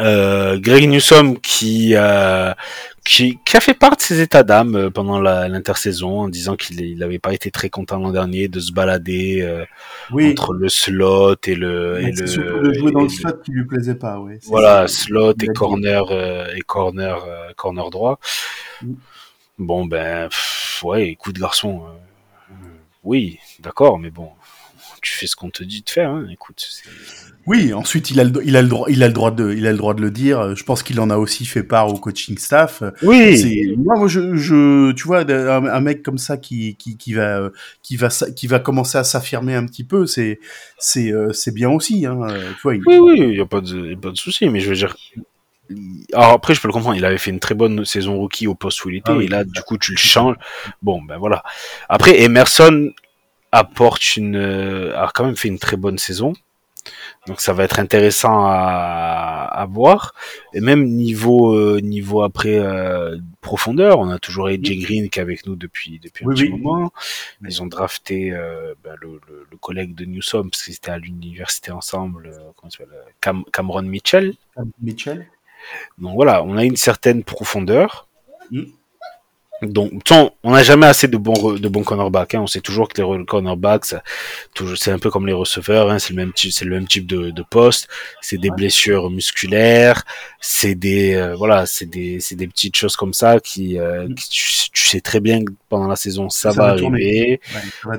[0.00, 2.52] Euh, Greg Newsom qui, euh,
[3.04, 6.80] qui qui a fait part de ses états d'âme euh, pendant l'intersaison en disant qu'il
[6.80, 9.64] il avait pas été très content l'an dernier de se balader euh,
[10.10, 10.30] Oui.
[10.30, 13.50] entre le slot et le et C'est le surtout de jouer dans le slot qui
[13.52, 15.04] lui plaisait pas, voilà ça.
[15.04, 16.04] slot et corner
[16.56, 17.24] et corner
[17.56, 18.18] corner droit.
[18.82, 18.94] Mm.
[19.58, 21.82] Bon ben pff, ouais écoute garçon
[23.04, 24.30] oui d'accord mais bon
[25.02, 26.66] tu fais ce qu'on te dit de faire hein, écoute
[27.46, 29.66] Oui, ensuite il a le, il a le droit, il a le droit de, il
[29.68, 30.56] a le droit de le dire.
[30.56, 32.82] Je pense qu'il en a aussi fait part au coaching staff.
[33.02, 37.12] oui moi, moi, je, je, tu vois, un, un mec comme ça qui, qui, qui
[37.14, 37.50] va,
[37.82, 40.40] qui va, qui va commencer à s'affirmer un petit peu, c'est,
[40.78, 42.18] c'est, euh, c'est bien aussi, hein.
[42.56, 44.48] Tu vois, il- Oui, oui, il n'y a pas de, y a pas de souci,
[44.48, 44.96] mais je veux dire.
[46.12, 46.96] Alors après, je peux le comprendre.
[46.96, 49.24] Il avait fait une très bonne saison rookie au poste où il était, Ah oui.
[49.24, 50.36] et là, du coup, tu le changes.
[50.82, 51.42] Bon, ben voilà.
[51.88, 52.90] Après, Emerson
[53.52, 56.34] apporte une, euh, a quand même fait une très bonne saison.
[57.26, 60.14] Donc ça va être intéressant à, à voir.
[60.54, 65.22] Et même niveau euh, niveau après euh, profondeur, on a toujours AJ Green qui est
[65.22, 66.60] avec nous depuis depuis un Oui, petit oui.
[66.60, 66.92] moment.
[67.42, 70.98] Ils ont drafté euh, ben, le, le, le collègue de Newsom parce qu'ils étaient à
[70.98, 72.70] l'université ensemble, comment
[73.20, 74.34] Cam- Cameron Mitchell.
[74.80, 75.26] Mitchell.
[75.98, 78.06] Donc voilà, on a une certaine profondeur.
[78.52, 78.62] Mm.
[79.62, 79.90] Donc,
[80.42, 82.34] on n'a jamais assez de bons re- de bons cornerbacks.
[82.34, 82.40] Hein.
[82.42, 83.94] On sait toujours que les cornerbacks,
[84.76, 85.90] c'est un peu comme les receveurs.
[85.90, 85.98] Hein.
[85.98, 87.88] C'est le même type, c'est le même type de, de poste.
[88.20, 90.04] C'est des blessures musculaires.
[90.40, 94.14] C'est des euh, voilà, c'est des c'est des petites choses comme ça qui, euh, Mm.
[94.14, 97.40] qui tu, tu sais très bien que pendant la saison ça, Ça va, arriver.
[97.86, 97.98] Ouais,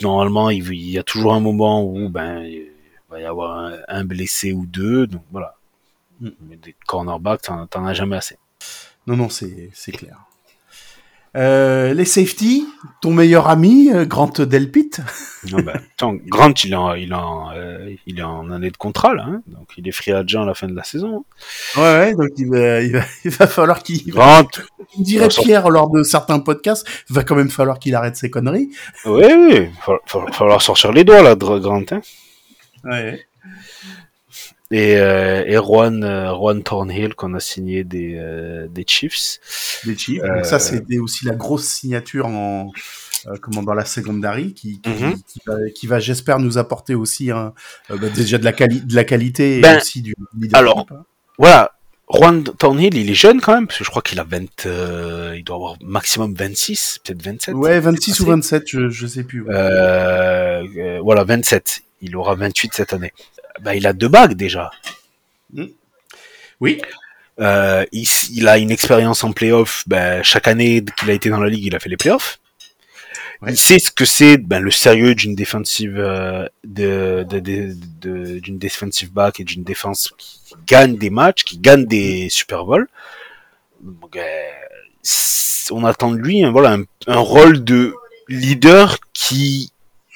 [0.00, 2.66] normalement, il, il y a toujours un moment où ben il
[3.10, 5.06] va y avoir un, un blessé ou deux.
[5.06, 5.54] Donc voilà.
[6.20, 6.28] Mm.
[6.48, 8.36] Mais des cornerbacks, t'en t'en as jamais assez.
[9.06, 10.16] Non, non, c'est, c'est clair.
[11.34, 12.66] Euh, les safety,
[13.00, 14.90] ton meilleur ami, euh, Grant Delpit.
[15.50, 18.76] Non, attends, Grant, il est en, il est en, euh, il est en année de
[18.76, 21.24] contrat, là, hein, donc il est free agent à la fin de la saison.
[21.76, 24.46] Ouais, ouais, donc il va, il va, il va falloir qu'il, Grant,
[24.96, 25.26] il dirait.
[25.26, 28.70] Pierre lors de certains podcasts, il va quand même falloir qu'il arrête ses conneries.
[29.04, 31.82] oui, oui, il va falloir sortir les doigts, là, Grant.
[31.90, 32.00] Hein.
[32.84, 33.26] Ouais.
[34.72, 39.38] Et, euh, et Juan, euh, Juan Thornhill, qu'on a signé des, euh, des Chiefs.
[39.84, 40.22] des Chiefs.
[40.22, 42.70] Euh, Donc ça, c'était aussi la grosse signature en
[43.26, 45.14] euh, comment dans la secondary qui qui, Mhm.
[45.28, 47.50] qui va, qui va, j'espère nous apporter aussi euh,
[47.88, 50.14] bah, déjà de la de la qualité et Ben, aussi du
[50.54, 50.86] alors,
[51.38, 51.72] Voilà,
[52.12, 55.34] Juan Thornhill, il est jeune quand même, parce que je crois qu'il a 20, euh,
[55.36, 57.54] il doit avoir maximum 26, peut-être 27.
[57.54, 58.30] ouais 26 ou passé.
[58.32, 59.42] 27 je je sais plus.
[59.42, 59.54] ouais.
[59.54, 61.82] Euh, euh, voilà, 27.
[62.00, 63.12] Il aura 28 cette année.
[63.60, 64.70] Bah, il a deux bagues déjà.
[66.60, 66.80] Oui.
[67.40, 69.84] Euh, il, il a une expérience en playoff.
[69.86, 72.38] Ben, chaque année qu'il a été dans la ligue, il a fait les playoffs.
[73.40, 73.50] Ouais.
[73.52, 78.58] Il sait ce que c'est ben, le sérieux d'une défensive euh, de, de, de- d'une
[78.58, 82.86] defensive back et d'une défense qui gagne des matchs, qui gagne des Super Bowls.
[83.80, 84.48] Donc, euh,
[85.72, 87.94] on attend de lui voilà, un, un rôle de
[88.28, 89.72] leader qui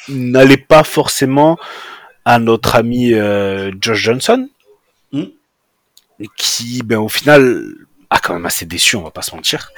[0.09, 1.59] n'allait pas forcément
[2.26, 4.48] à notre ami euh, Josh Johnson,
[5.12, 5.22] Mm.
[6.20, 7.62] et qui, ben, au final,
[8.10, 9.70] a quand même assez déçu, on va pas se mentir.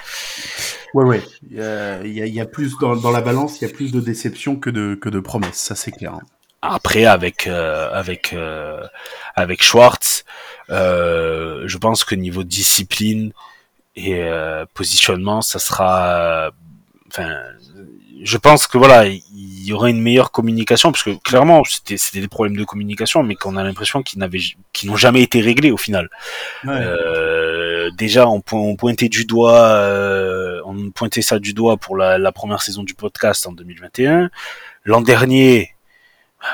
[0.94, 1.22] Ouais ouais.
[1.50, 3.68] Il y a, il y a- il y a plus dans, dans la balance, il
[3.68, 6.14] y a plus de déception que de que de promesses, ça c'est clair.
[6.14, 6.20] hein.
[6.62, 8.82] Après, avec euh, avec euh,
[9.36, 10.24] avec Schwartz,
[10.70, 13.32] euh, je pense que niveau discipline
[13.96, 16.50] et euh, positionnement, ça sera
[17.08, 17.30] enfin,
[18.22, 22.20] je pense que voilà, il y aurait une meilleure communication parce que clairement, c'était c'était
[22.20, 24.40] des problèmes de communication, mais qu'on a l'impression qu'ils n'avaient,
[24.72, 26.08] qu'ils n'ont jamais été réglés au final.
[26.64, 26.72] Ouais.
[26.74, 31.96] Euh, déjà, on, po- on pointait du doigt, euh, on pointait ça du doigt pour
[31.96, 34.30] la, la première saison du podcast en 2021.
[34.84, 35.74] L'an dernier,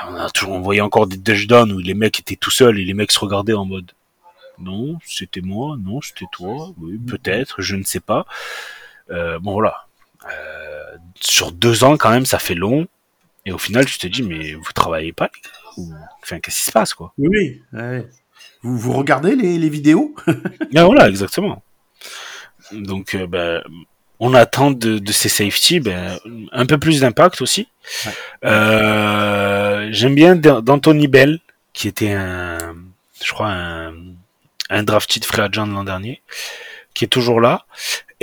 [0.09, 2.85] on a toujours, on voyait encore des touchdowns où les mecs étaient tout seuls et
[2.85, 3.91] les mecs se regardaient en mode
[4.57, 8.25] non, c'était moi, non, c'était toi, oui, peut-être, je ne sais pas.
[9.11, 9.85] Euh, bon voilà,
[10.25, 10.64] Euh,
[11.19, 12.87] sur deux ans quand même, ça fait long.
[13.45, 15.29] Et au final, tu te dis mais vous travaillez pas,
[15.77, 15.93] Ou-
[16.23, 17.13] Enfin, qu'est-ce qui se passe quoi?
[17.17, 18.07] Oui, ouais.
[18.63, 20.15] Vous, vous regardez les, les vidéos?
[20.75, 21.61] Ah, voilà, exactement.
[22.71, 23.61] Donc, euh, ben,
[24.19, 26.17] on attend de, de ces safety ben,
[26.51, 27.67] un peu plus d'impact aussi.
[28.05, 28.11] Ouais.
[28.45, 31.39] Euh, J'aime bien d'A- d'Anthony Bell,
[31.73, 32.57] qui était un,
[33.23, 33.93] je crois, un,
[34.69, 36.21] un drafted free agent de l'an dernier,
[36.93, 37.65] qui est toujours là.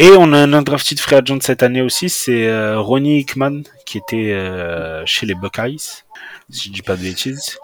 [0.05, 3.99] Et on a un undrafted free agent cette année aussi, c'est euh, Ronnie Hickman, qui
[3.99, 5.77] était euh, chez les Buckeyes,
[6.51, 7.57] si je dis pas de bêtises.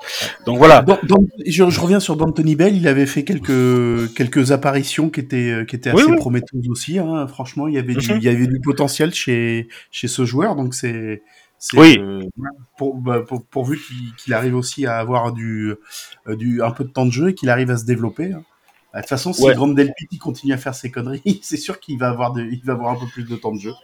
[0.46, 0.82] Donc voilà.
[0.82, 5.64] Dans- je, je reviens sur d'Anthony Bell, il avait fait quelques, quelques apparitions qui étaient,
[5.66, 6.16] qui étaient assez oui.
[6.16, 7.00] prometteuses aussi.
[7.00, 7.26] Hein.
[7.26, 8.18] Franchement, il y, avait du, Mhm.
[8.18, 11.22] il y avait du potentiel chez, chez ce joueur, donc c'est.
[11.74, 11.96] Oui.
[11.98, 12.22] euh,
[12.76, 13.80] pour, bah, pour- pourvu
[14.16, 15.74] qu'il arrive aussi à avoir du,
[16.28, 18.32] du, un peu de temps de jeu et qu'il arrive à se développer.
[18.32, 18.44] hein.
[18.92, 19.54] Bah, De toute façon, si Ouais.
[19.54, 22.72] Grand Delpiti continue à faire ses conneries, c'est sûr qu'il va avoir de, il va
[22.74, 23.74] avoir un peu plus de temps de jeu.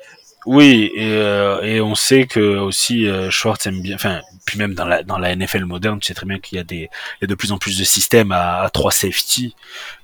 [0.47, 4.75] Oui, et, euh, et on sait que aussi euh, Schwartz aime bien, enfin, puis même
[4.75, 6.91] dans la dans la NFL moderne, tu sais très bien qu'il y a des
[7.21, 9.57] il y a de plus en plus de systèmes à, à trois safety.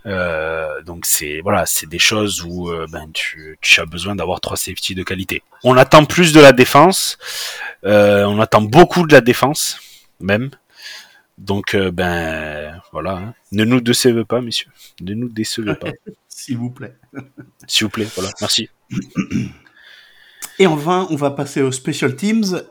[0.06, 4.40] Euh, donc c'est voilà, c'est des choses où euh, ben tu, tu as besoin d'avoir
[4.40, 5.42] trois safety de qualité.
[5.62, 7.18] On attend plus de la défense,
[7.82, 9.78] on attend beaucoup de la défense
[10.20, 10.50] même.
[11.40, 13.34] Donc euh, ben voilà, hein.
[13.50, 14.70] ne nous décevez pas, messieurs,
[15.00, 15.90] ne nous décevez pas,
[16.28, 16.94] S'il vous plaît.
[17.66, 18.06] s'il vous plaît.
[18.14, 18.68] Voilà, merci.
[20.58, 22.62] Et enfin, on va passer aux Special Teams.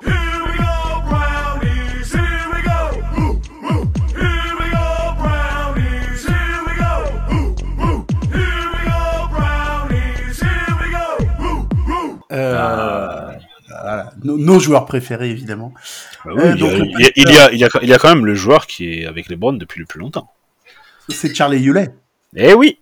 [14.23, 15.73] Nos, nos joueurs préférés, évidemment.
[16.25, 17.59] Bah oui, Euh, il, y a, donc, le il, y a, il, y a, il,
[17.59, 19.79] y a, il y a quand même le joueur qui est avec les Browns depuis
[19.79, 20.29] le plus longtemps.
[21.09, 21.93] C'est Charlie Hewlett.
[22.35, 22.79] Eh oui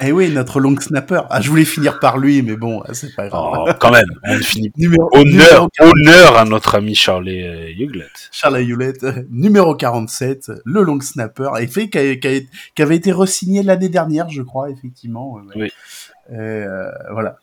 [0.00, 1.20] Eh oui, notre long snapper.
[1.28, 3.64] Ah, je voulais finir par lui, mais bon, c'est pas grave.
[3.66, 4.72] oh, Quand même, on finit.
[4.78, 8.06] Numéro, Honneur, numéro- honneur à notre ami Charlie euh, Huglet.
[8.32, 13.12] Charlie Hewlett, euh, numéro 47, le long snapper, et fait qui, a- qui avait été
[13.12, 15.32] re-signé l'année dernière, je crois, effectivement.
[15.34, 15.42] ouais.
[15.56, 15.72] Oui.
[16.32, 17.36] Euh, voilà.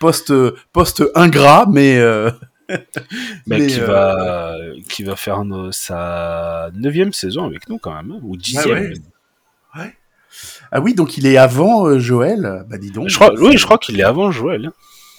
[0.00, 0.32] Poste,
[0.72, 2.30] poste ingrat, mais, euh,
[2.68, 4.56] Mais, Mais, qui, euh, va,
[4.88, 8.94] qui va faire no- sa neuvième saison avec nous quand même, hein, ou dixième.
[9.76, 9.94] ouais.
[10.72, 12.64] ah oui, donc il est avant euh, Joël.
[12.68, 13.08] Bah dis donc.
[13.08, 14.66] Je crois, oui, je crois qu'il est avant Joël.
[14.66, 14.72] hein.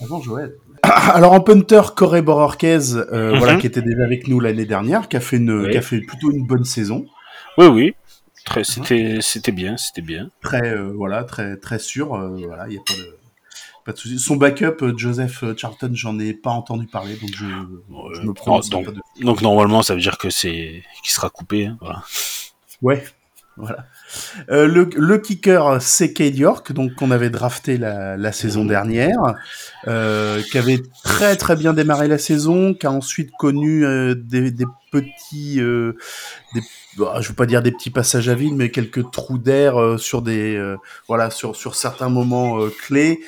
[0.03, 0.55] Avant Joël.
[0.83, 3.37] Alors en punter, Corey Bororquez, euh, Mhm.
[3.39, 5.71] voilà, qui était déjà avec nous l'année dernière, qui a fait une, Oui.
[5.71, 7.05] qui a fait plutôt une bonne saison,
[7.57, 7.95] Oui, oui.
[8.43, 10.29] Très, c'était, c'était bien, c'était bien.
[10.43, 12.13] très, euh, voilà, très, très sûr.
[12.15, 13.15] euh, voilà, il y a pas de,
[13.85, 14.19] pas de souci.
[14.19, 18.69] Son backup, euh, Joseph Charlton, j'en ai pas entendu parler, donc je, je me prononce
[18.69, 18.99] donc- pas de.
[19.21, 21.67] Donc normalement, ça veut dire que c'est, qu'il sera coupé.
[21.67, 22.03] hein, voilà.
[22.81, 23.03] Ouais,
[23.55, 23.85] voilà.
[24.49, 29.19] Euh, le, le kicker, c'est Cade York, donc qu'on avait drafté la, la saison dernière,
[29.87, 34.51] euh, qui avait très très bien démarré la saison, qui a ensuite connu euh, des,
[34.51, 36.61] des petits, des,
[36.97, 40.21] bah, je veux pas dire des petits passages à vide, mais quelques trous d'air sur
[40.21, 40.75] des,
[41.07, 43.19] voilà, sur sur certains moments clés.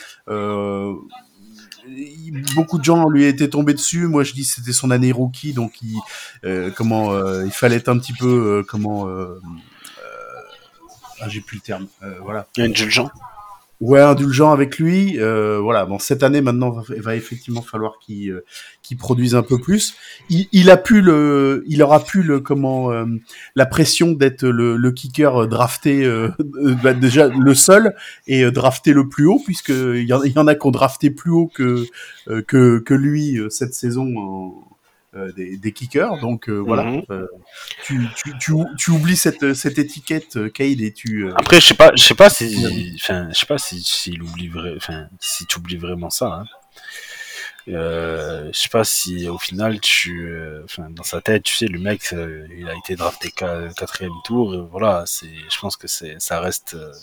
[2.56, 4.08] Beaucoup de gens lui étaient tombés dessus.
[4.08, 6.00] Moi, je dis que c'était son année rookie, donc il,
[6.76, 9.10] comment, il fallait être un petit peu, comment,
[11.22, 11.88] ah, j'ai plus le terme.
[12.04, 12.48] Euh, voilà.
[12.58, 13.10] Indulgent.
[13.80, 15.20] Ouais, indulgent avec lui.
[15.20, 15.86] Euh, voilà.
[15.86, 18.44] Bon, cette année maintenant, va, va effectivement falloir qu'il euh,
[18.82, 19.94] qu'il produise un peu plus.
[20.30, 22.90] Il, il a pu le, il aura pu le comment
[23.56, 26.10] la pression d'être le, le kicker drafté
[26.82, 27.94] bah, déjà le seul
[28.26, 30.72] et drafté le plus haut puisque il y en, il y en a qui ont
[30.72, 31.86] drafté plus haut que
[32.48, 34.77] que, que lui cette saison en,
[35.36, 36.18] des, des kickers.
[36.20, 36.84] Donc euh, voilà.
[36.84, 37.04] Mhm.
[37.10, 37.28] Euh,
[37.84, 41.26] tu, tu, tu, tu oublies cette, cette étiquette, euh, Cade, et tu.
[41.28, 44.22] euh, Après, je sais pas, je sais pas si, enfin, je sais pas si, s'il
[44.22, 46.28] oublie enfin, si tu oublies vraiment ça.
[46.42, 46.46] Hein.
[47.70, 51.68] Euh, je sais pas si au final tu, euh, enfin, dans sa tête, tu sais,
[51.68, 54.54] le mec, euh, il a été drafté qua- quatrième tour.
[54.54, 56.94] euh, voilà, c'est, je pense que c'est, ça reste, euh,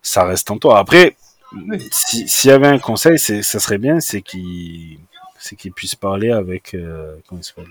[0.00, 0.78] ça reste en toi.
[0.78, 1.16] Après,
[1.52, 1.86] Oui.
[1.90, 4.98] si- s'il y avait un conseil, ça serait bien, c'est qu'il,
[5.44, 7.66] c'est qu'il puisse parler avec, euh, comment il s'appelle,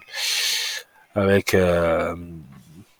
[1.15, 2.13] avec, euh,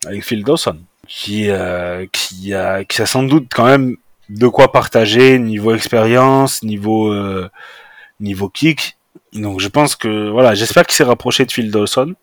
[0.05, 3.97] avec Phil Dawson qui, euh, qui, a, qui a sans doute quand même
[4.30, 7.13] de quoi partager niveau expérience, niveau,
[8.22, 8.97] niveau kick.
[9.34, 12.15] Donc je pense que voilà, j'espère qu'il s'est rapproché de Phil Dawson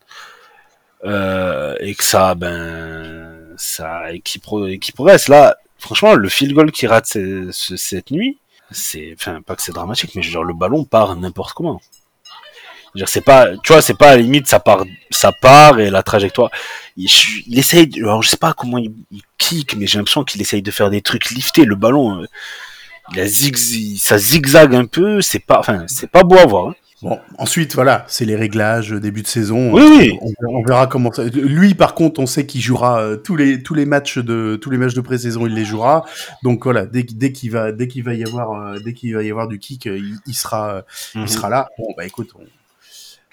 [1.04, 5.28] et que ça, ben, ça et qu'il pro, qu'il progresse.
[5.28, 8.38] Là, franchement, le field goal qu'il rate ce- ce- cette nuit,
[8.70, 11.80] c'est, enfin, pas que c'est dramatique, mais dire, le ballon part n'importe comment.
[12.98, 15.78] Je dire, c'est pas, tu vois, c'est pas à la limite, ça part, ça part
[15.78, 16.50] et la trajectoire.
[16.96, 17.08] Il,
[17.46, 20.62] il essaye, alors je sais pas comment il, il kick, mais j'ai l'impression qu'il essaye
[20.62, 21.64] de faire des trucs liftés.
[21.64, 22.26] Le ballon, euh,
[23.12, 23.56] il a zig,
[23.98, 25.20] ça zigzag un peu.
[25.22, 26.68] C'est pas, enfin, c'est pas beau à voir.
[26.70, 26.74] hein.
[27.00, 29.72] Bon, ensuite, voilà, c'est les réglages, euh, début de saison.
[29.72, 30.18] Oui, oui.
[30.20, 31.22] On, on verra comment ça.
[31.22, 34.70] Lui, par contre, on sait qu'il jouera euh, tous les tous les matchs de tous
[34.70, 36.04] les matchs de pré-saison, il les jouera.
[36.42, 39.22] Donc voilà, dès, dès qu'il va dès qu'il va y avoir euh, dès qu'il va
[39.22, 40.82] y avoir du kick, euh, il, il sera euh,
[41.14, 41.22] Mhm.
[41.22, 41.68] il sera là.
[41.78, 42.42] Bon, bah écoute, on-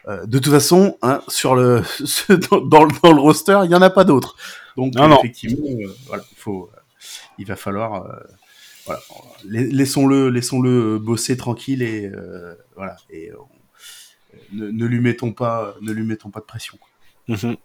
[0.08, 1.82] euh, de toute façon, hein, sur le
[2.52, 4.36] dans, dans le dans le roster, il y en a pas d'autres.
[4.78, 5.18] Donc Non, non.
[5.20, 6.78] effectivement, euh, voilà, faut euh,
[7.38, 8.08] il va falloir
[8.86, 9.02] voilà,
[9.48, 12.12] la- laissons-le laissons-le bosser tranquille et
[12.76, 13.32] voilà et
[14.54, 16.78] ne, ne lui mettons pas ne lui mettons pas de pression.
[17.28, 17.56] Mhm.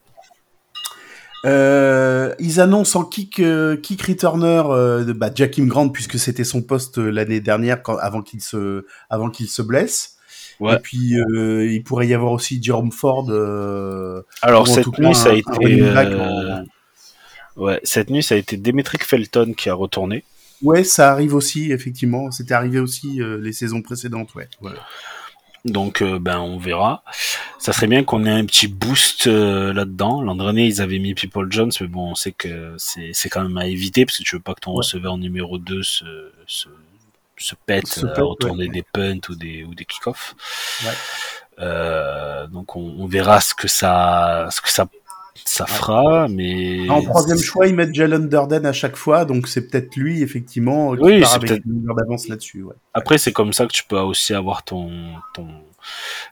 [1.47, 6.61] Euh, ils annoncent en kick euh, kick returner euh, de bah, Grant puisque c'était son
[6.61, 10.17] poste l'année dernière quand, avant qu'il se avant qu'il se blesse.
[10.61, 10.75] Ouais.
[10.75, 13.27] Et puis euh, il pourrait y avoir aussi Jerome Ford.
[13.31, 16.63] euh, Alors cette nuit, ça a été, euh,
[17.57, 20.25] en- ouais, cette nuit, ça a été Demetric Felton qui a retourné.
[20.63, 22.31] Ouais, ça arrive aussi effectivement.
[22.31, 24.35] C'était arrivé aussi les saisons précédentes.
[24.35, 24.49] Ouais.
[24.61, 24.81] Voilà.
[25.67, 27.05] Donc, euh, ben, on verra.
[27.59, 30.23] Ça serait bien qu'on ait un petit boost euh, là-dedans.
[30.23, 33.43] L'an dernier, ils avaient mis People Jones, mais bon, on sait que c'est c'est quand
[33.43, 34.79] même à éviter parce que tu veux pas que ton Ouais.
[34.79, 36.05] receveur numéro 2 se,
[36.47, 36.69] se,
[37.41, 38.71] se pète Se euh, pète, à retourner ouais.
[38.73, 40.35] des punts ou des, ou des kick-offs.
[40.85, 40.93] Ouais.
[41.61, 44.87] Euh, donc, on, on verra ce que ça, ce que ça,
[45.45, 46.89] ça fera, mais.
[46.89, 50.95] En troisième choix, ils mettent Jalen Durden à chaque fois, donc c'est peut-être lui effectivement
[50.97, 52.63] qui Oui, part c'est avec peut-être- une heure d'avance là-dessus.
[52.63, 52.75] Ouais.
[52.95, 54.91] Après, c'est comme ça que tu peux aussi avoir ton,
[55.35, 55.47] ton,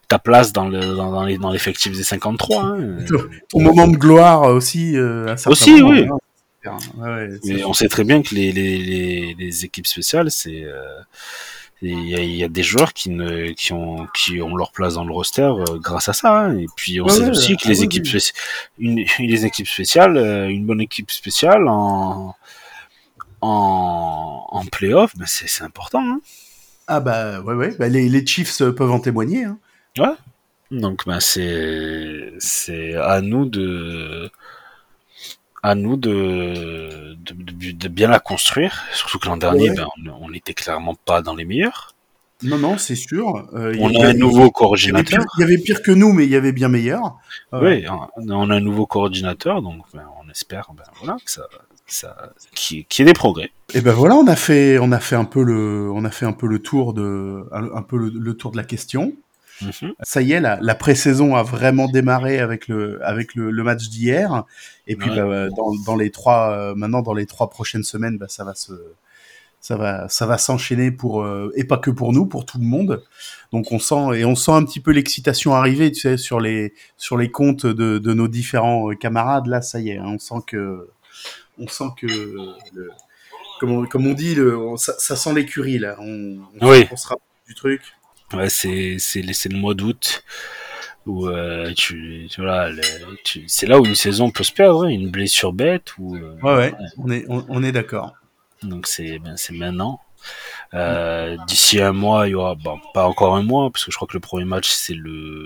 [0.08, 2.62] ta place dans le, dans, dans l'effectif des 53.
[2.62, 2.98] Hein.
[3.50, 4.96] Ton moment de gloire aussi.
[4.96, 6.06] Euh, à Aussi, oui.
[6.10, 6.16] hein.
[6.96, 11.00] Ouais, Mais on sait très bien que les, les, les, les équipes spéciales, c'est euh,
[11.80, 14.72] il y, a, il y a des joueurs qui ne qui ont qui ont leur
[14.72, 16.36] place dans le roster euh, grâce à ça.
[16.46, 16.58] hein.
[16.58, 18.34] Et puis on Ouais, sait ouais, aussi que ah les oui, équipes spéciales,
[18.78, 22.34] une, les équipes spéciales, euh, une bonne équipe spéciale en
[23.40, 26.00] en, en playoff, ben c'est important.
[26.02, 26.20] Hein.
[26.88, 29.44] Ah bah ouais ouais, bah, les, les Chiefs peuvent en témoigner.
[29.44, 29.58] Hein.
[30.70, 34.30] Donc ben c'est c'est à nous de
[35.68, 38.84] à nous de de, de- de bien la construire.
[38.92, 39.76] Surtout que l'an dernier, Ouais.
[39.76, 41.94] ben on n'était clairement pas dans les meilleurs.
[42.44, 43.48] Non non, c'est sûr.
[43.54, 45.24] Euh, On a un nouveau coordinateur.
[45.36, 47.16] Il y avait pire que nous, mais il y avait bien meilleur.
[47.52, 47.84] Euh, Oui,
[48.16, 51.42] on a un nouveau coordinateur, donc ben, on espère ben, voilà, que ça,
[51.86, 52.16] ça,
[52.54, 53.50] qu'il y ait des progrès.
[53.74, 56.26] Et ben voilà, on a fait, on a fait un peu le, on a fait
[56.26, 59.12] un peu le tour de, un, un peu le, le tour de la question.
[59.62, 59.94] Mhm.
[60.02, 63.88] Ça y est, la, la pré-saison a vraiment démarré avec le, avec le, le match
[63.88, 64.44] d'hier.
[64.86, 65.16] Et puis Ouais.
[65.16, 68.54] bah, dans, dans les trois, euh, maintenant dans les trois prochaines semaines, bah, ça va
[68.54, 68.72] se,
[69.60, 72.64] ça va, ça va s'enchaîner pour euh, et pas que pour nous, pour tout le
[72.64, 73.02] monde.
[73.52, 76.74] Donc on sent et on sent un petit peu l'excitation arriver, tu sais, sur les,
[76.96, 79.46] sur les comptes de, de nos différents euh, camarades.
[79.46, 80.88] Là, ça y est, hein, on sent que,
[81.58, 82.90] on sent que le,
[83.58, 85.96] comme on, comme on dit, le, ça, ça sent l'écurie là.
[85.98, 86.86] On, on, Oui.
[86.92, 87.80] on se rapproche du truc.
[88.34, 90.22] Ouais, c'est c'est le- mois d'août
[91.06, 92.70] où euh, tu, tu voilà,
[93.24, 96.36] tu- c'est là où une saison peut se perdre, hein, une blessure bête ou euh,
[96.42, 98.14] Ouais, ouais, on est, on, on est d'accord.
[98.62, 100.00] donc c'est ben, c'est maintenant.
[100.74, 103.96] Euh, D'ici un mois, il y aura bon, pas encore un mois parce que je
[103.96, 105.44] crois que le premier match c'est le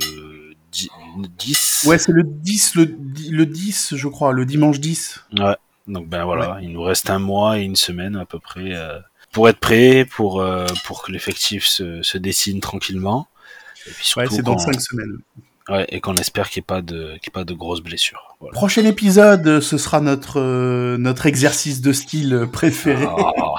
[0.73, 0.91] dix-
[1.39, 1.85] 10.
[1.87, 2.97] Ouais, c'est le 10, le,
[3.31, 5.25] le 10, je crois, le dimanche 10.
[5.39, 5.55] Ouais.
[5.87, 8.99] Donc ben voilà, il nous reste un mois et une semaine à peu près euh,
[9.33, 13.29] pour être prêt, pour euh, pour que l'effectif se, se dessine tranquillement.
[13.87, 15.19] Et puis Ouais, surtout c'est dans 5 semaines.
[15.69, 17.81] ouais, et qu'on espère qu'il n'y ait pas de qu'il y ait pas de grosses
[17.83, 18.32] blessures.
[18.43, 18.55] Voilà.
[18.55, 23.07] Prochain épisode, euh, ce sera notre, euh, notre exercice de style euh, préféré.
[23.09, 23.55] Ah,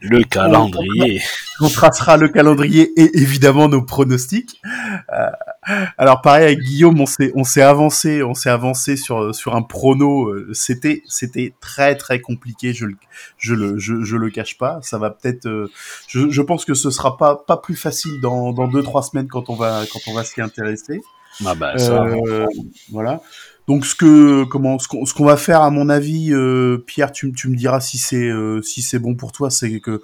[0.00, 1.20] le calendrier.
[1.60, 4.60] On tracera le calendrier et évidemment nos pronostics.
[5.12, 5.30] Euh,
[5.98, 9.62] alors pareil avec Guillaume, on s'est on s'est avancé, on s'est avancé sur sur un
[9.62, 10.28] prono.
[10.28, 12.72] euh, C'était c'était très très compliqué.
[12.72, 12.94] Je le
[13.38, 14.78] je le je, je le cache pas.
[14.82, 15.46] Ça va peut-être.
[15.46, 15.68] euh,
[16.06, 19.26] je, je pense que ce sera pas pas plus facile dans dans deux trois semaines
[19.26, 21.00] quand on va quand on va s'y intéresser.
[21.44, 22.04] Ah bah ça.
[22.04, 22.46] Euh,
[22.92, 23.20] voilà.
[23.68, 27.10] Donc ce que comment ce qu'on ce qu'on va faire à mon avis, euh, Pierre,
[27.12, 30.00] tu, tu me diras si c'est euh, si c'est bon pour toi, c'est que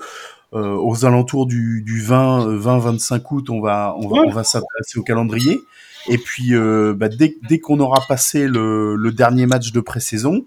[0.54, 4.30] euh, aux alentours du, du 20 euh, 20 25 août, on va on va on
[4.30, 5.60] va s'intéresser au calendrier.
[6.08, 10.44] Et puis euh, bah, dès dès qu'on aura passé le, le dernier match de pré-saison,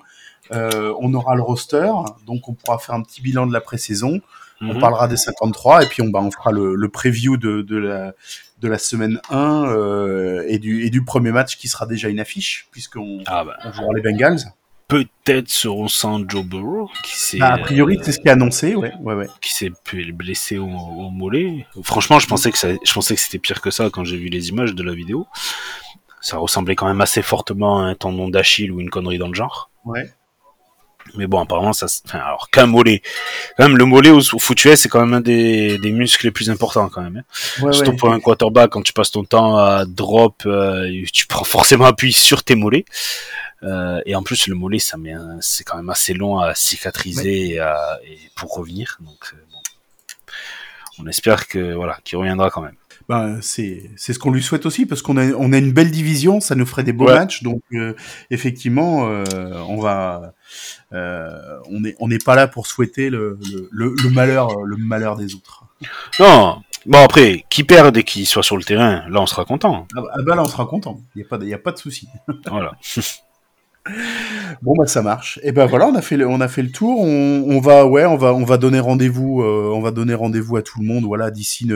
[0.51, 1.89] euh, on aura le roster,
[2.27, 4.19] donc on pourra faire un petit bilan de la pré-saison.
[4.61, 4.79] On Mhm.
[4.79, 8.13] parlera des 53 et puis on, bah, on fera le, le preview de, de la,
[8.65, 12.19] de la semaine 1 euh, et, du, et du premier match qui sera déjà une
[12.19, 14.39] affiche, puisqu'on Ah bah, on jouera les Bengals.
[14.87, 18.31] peut-être seront sans Joe Burrow, qui s'est Bah, a priori, euh, c'est ce qui est
[18.31, 19.27] annoncé, ouais, ouais, ouais.
[19.39, 19.71] qui s'est
[20.13, 21.67] blessé au, au mollet.
[21.83, 24.29] Franchement, je pensais que ça, je pensais que c'était pire que ça quand j'ai vu
[24.29, 25.27] les images de la vidéo.
[26.21, 29.35] Ça ressemblait quand même assez fortement à un tendon d'Achille ou une connerie dans le
[29.35, 29.69] genre.
[29.85, 30.09] Ouais.
[31.17, 33.01] Mais bon, apparemment, ça, se- enfin, alors qu'un mollet,
[33.57, 36.25] quand même, le mollet au, au foot US, c'est quand même un des, des muscles
[36.25, 37.17] les plus importants quand même.
[37.17, 37.63] hein.
[37.63, 37.95] Ouais, Surtout ouais.
[37.97, 42.11] pour un quarterback, quand tu passes ton temps à drop, euh, tu prends forcément appui
[42.11, 42.85] sur tes mollets.
[43.63, 47.51] Euh, et en plus, le mollet, ça met, c'est quand même assez long à cicatriser
[47.53, 48.97] et, à- et pour revenir.
[48.99, 49.59] Donc, euh, bon.
[50.99, 52.75] on espère que voilà, qu'il reviendra quand même.
[53.07, 55.91] Ben, c'est c'est ce qu'on lui souhaite aussi parce qu'on a on a une belle
[55.91, 57.13] division, ça nous ferait des beaux Ouais.
[57.13, 57.43] matchs.
[57.43, 57.93] Donc euh,
[58.31, 59.23] effectivement, euh,
[59.67, 60.33] on va
[60.93, 63.37] euh, on est on n'est pas là pour souhaiter le,
[63.71, 65.65] le, le, malheur le malheur des autres.
[66.19, 69.87] Non, bon après, qui perde et qui soit sur le terrain, là, on sera content.
[69.95, 70.99] Ah bah, ah bah là on sera content.
[71.15, 72.07] Il y a pas de, y a pas de souci.
[72.49, 72.71] Voilà.
[74.61, 75.39] Bon bah ça marche.
[75.43, 77.01] Et ben voilà, on a fait le, on a fait le tour.
[77.01, 80.57] On, on va ouais, on va on va donner rendez-vous euh, on va donner rendez-vous
[80.57, 81.69] à tout le monde voilà d'ici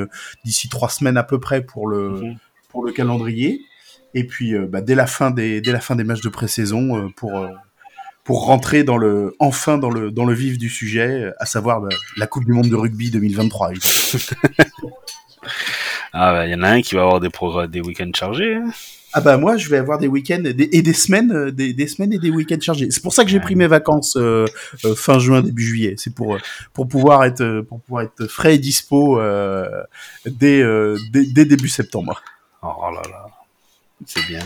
[0.44, 2.36] d'ici trois semaines à peu près pour le Mhm.
[2.70, 3.62] pour le calendrier.
[4.16, 6.98] Et puis euh, bah, dès la fin des dès la fin des matchs de pré-saison
[6.98, 7.48] euh, pour
[8.24, 11.90] pour rentrer dans le enfin dans le dans le vif du sujet, à savoir bah,
[12.18, 13.72] la Coupe du monde de rugby 2023.
[13.72, 14.40] évidemment.
[16.12, 18.56] Ah, bah, il y en a un qui va avoir des progrès, des week-ends chargés.
[18.56, 18.72] hein.
[19.14, 21.74] Ah bah moi je vais avoir des week-ends et des, et des semaines euh, des,
[21.74, 22.92] des semaines et des week-ends chargés.
[22.92, 24.46] C'est pour ça que j'ai pris mes vacances euh,
[24.86, 25.96] euh, fin juin début juillet.
[25.98, 26.38] C'est pour
[26.74, 29.68] pour pouvoir être pour pouvoir être frais et dispo euh,
[30.26, 30.64] dès,
[31.12, 32.22] dès dès début septembre.
[32.62, 33.26] Oh là là.
[34.06, 34.40] C'est bien.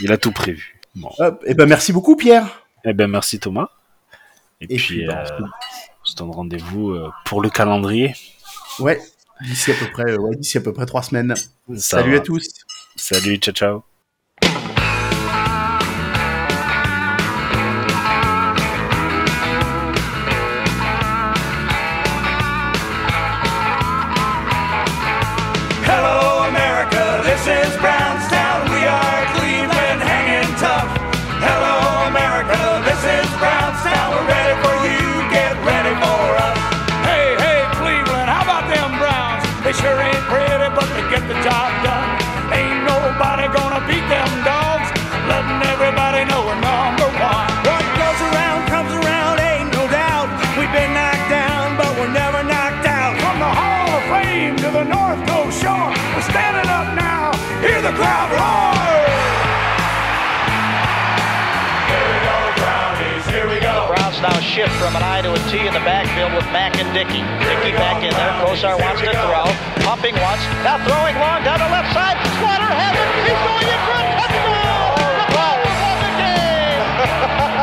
[0.00, 0.78] Il a tout prévu.
[0.94, 1.10] Bon.
[1.18, 2.64] Hop, et ben merci beaucoup Pierre.
[2.84, 3.68] Eh ben, merci Thomas.
[4.60, 8.14] Et, Et puis, bah, on se- on se donne rendez-vous pour le calendrier.
[8.78, 9.00] Ouais,
[9.42, 11.34] d'ici à peu près ouais, d'ici à peu près trois semaines.
[11.36, 12.18] Ça Salut va.
[12.18, 12.46] à tous.
[12.96, 13.89] Salut, ciao, ciao.
[64.60, 67.24] Shift from an I to a T in the backfield with Mack and Dickey.
[67.48, 68.32] Dickey back in there.
[68.44, 69.48] Kosar wants to throw.
[69.88, 70.44] Pumping once.
[70.60, 72.20] Now throwing long down the left side.
[72.36, 73.08] Slaughter has it.
[73.24, 75.00] He's going in for a touchdown.
[75.16, 77.56] The Browns won the game.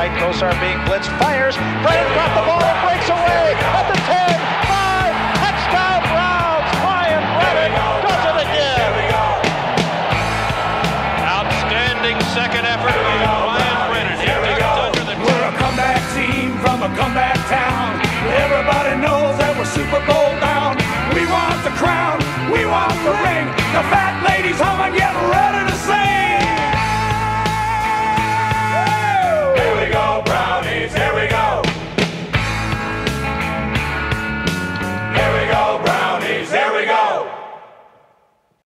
[0.00, 0.16] right.
[0.16, 1.12] Kosar being blitzed.
[1.20, 1.56] Fires.
[1.84, 2.64] Brennan got the ball.
[2.80, 3.52] Breaks away.
[3.76, 4.32] At the 10.
[4.64, 5.12] 5.
[5.44, 6.68] Touchdown Browns.
[6.80, 7.72] Ryan Brennan
[8.08, 8.92] does it again.
[11.20, 14.16] Outstanding second effort by Ryan Brennan.
[14.16, 14.72] He Here we go.
[14.72, 18.00] it under the We're a comeback team from a comeback town.
[18.40, 20.80] Everybody knows that we're Super Bowl bound.
[21.12, 22.16] We want the crown,
[22.48, 23.46] we want the ring.
[23.76, 23.84] The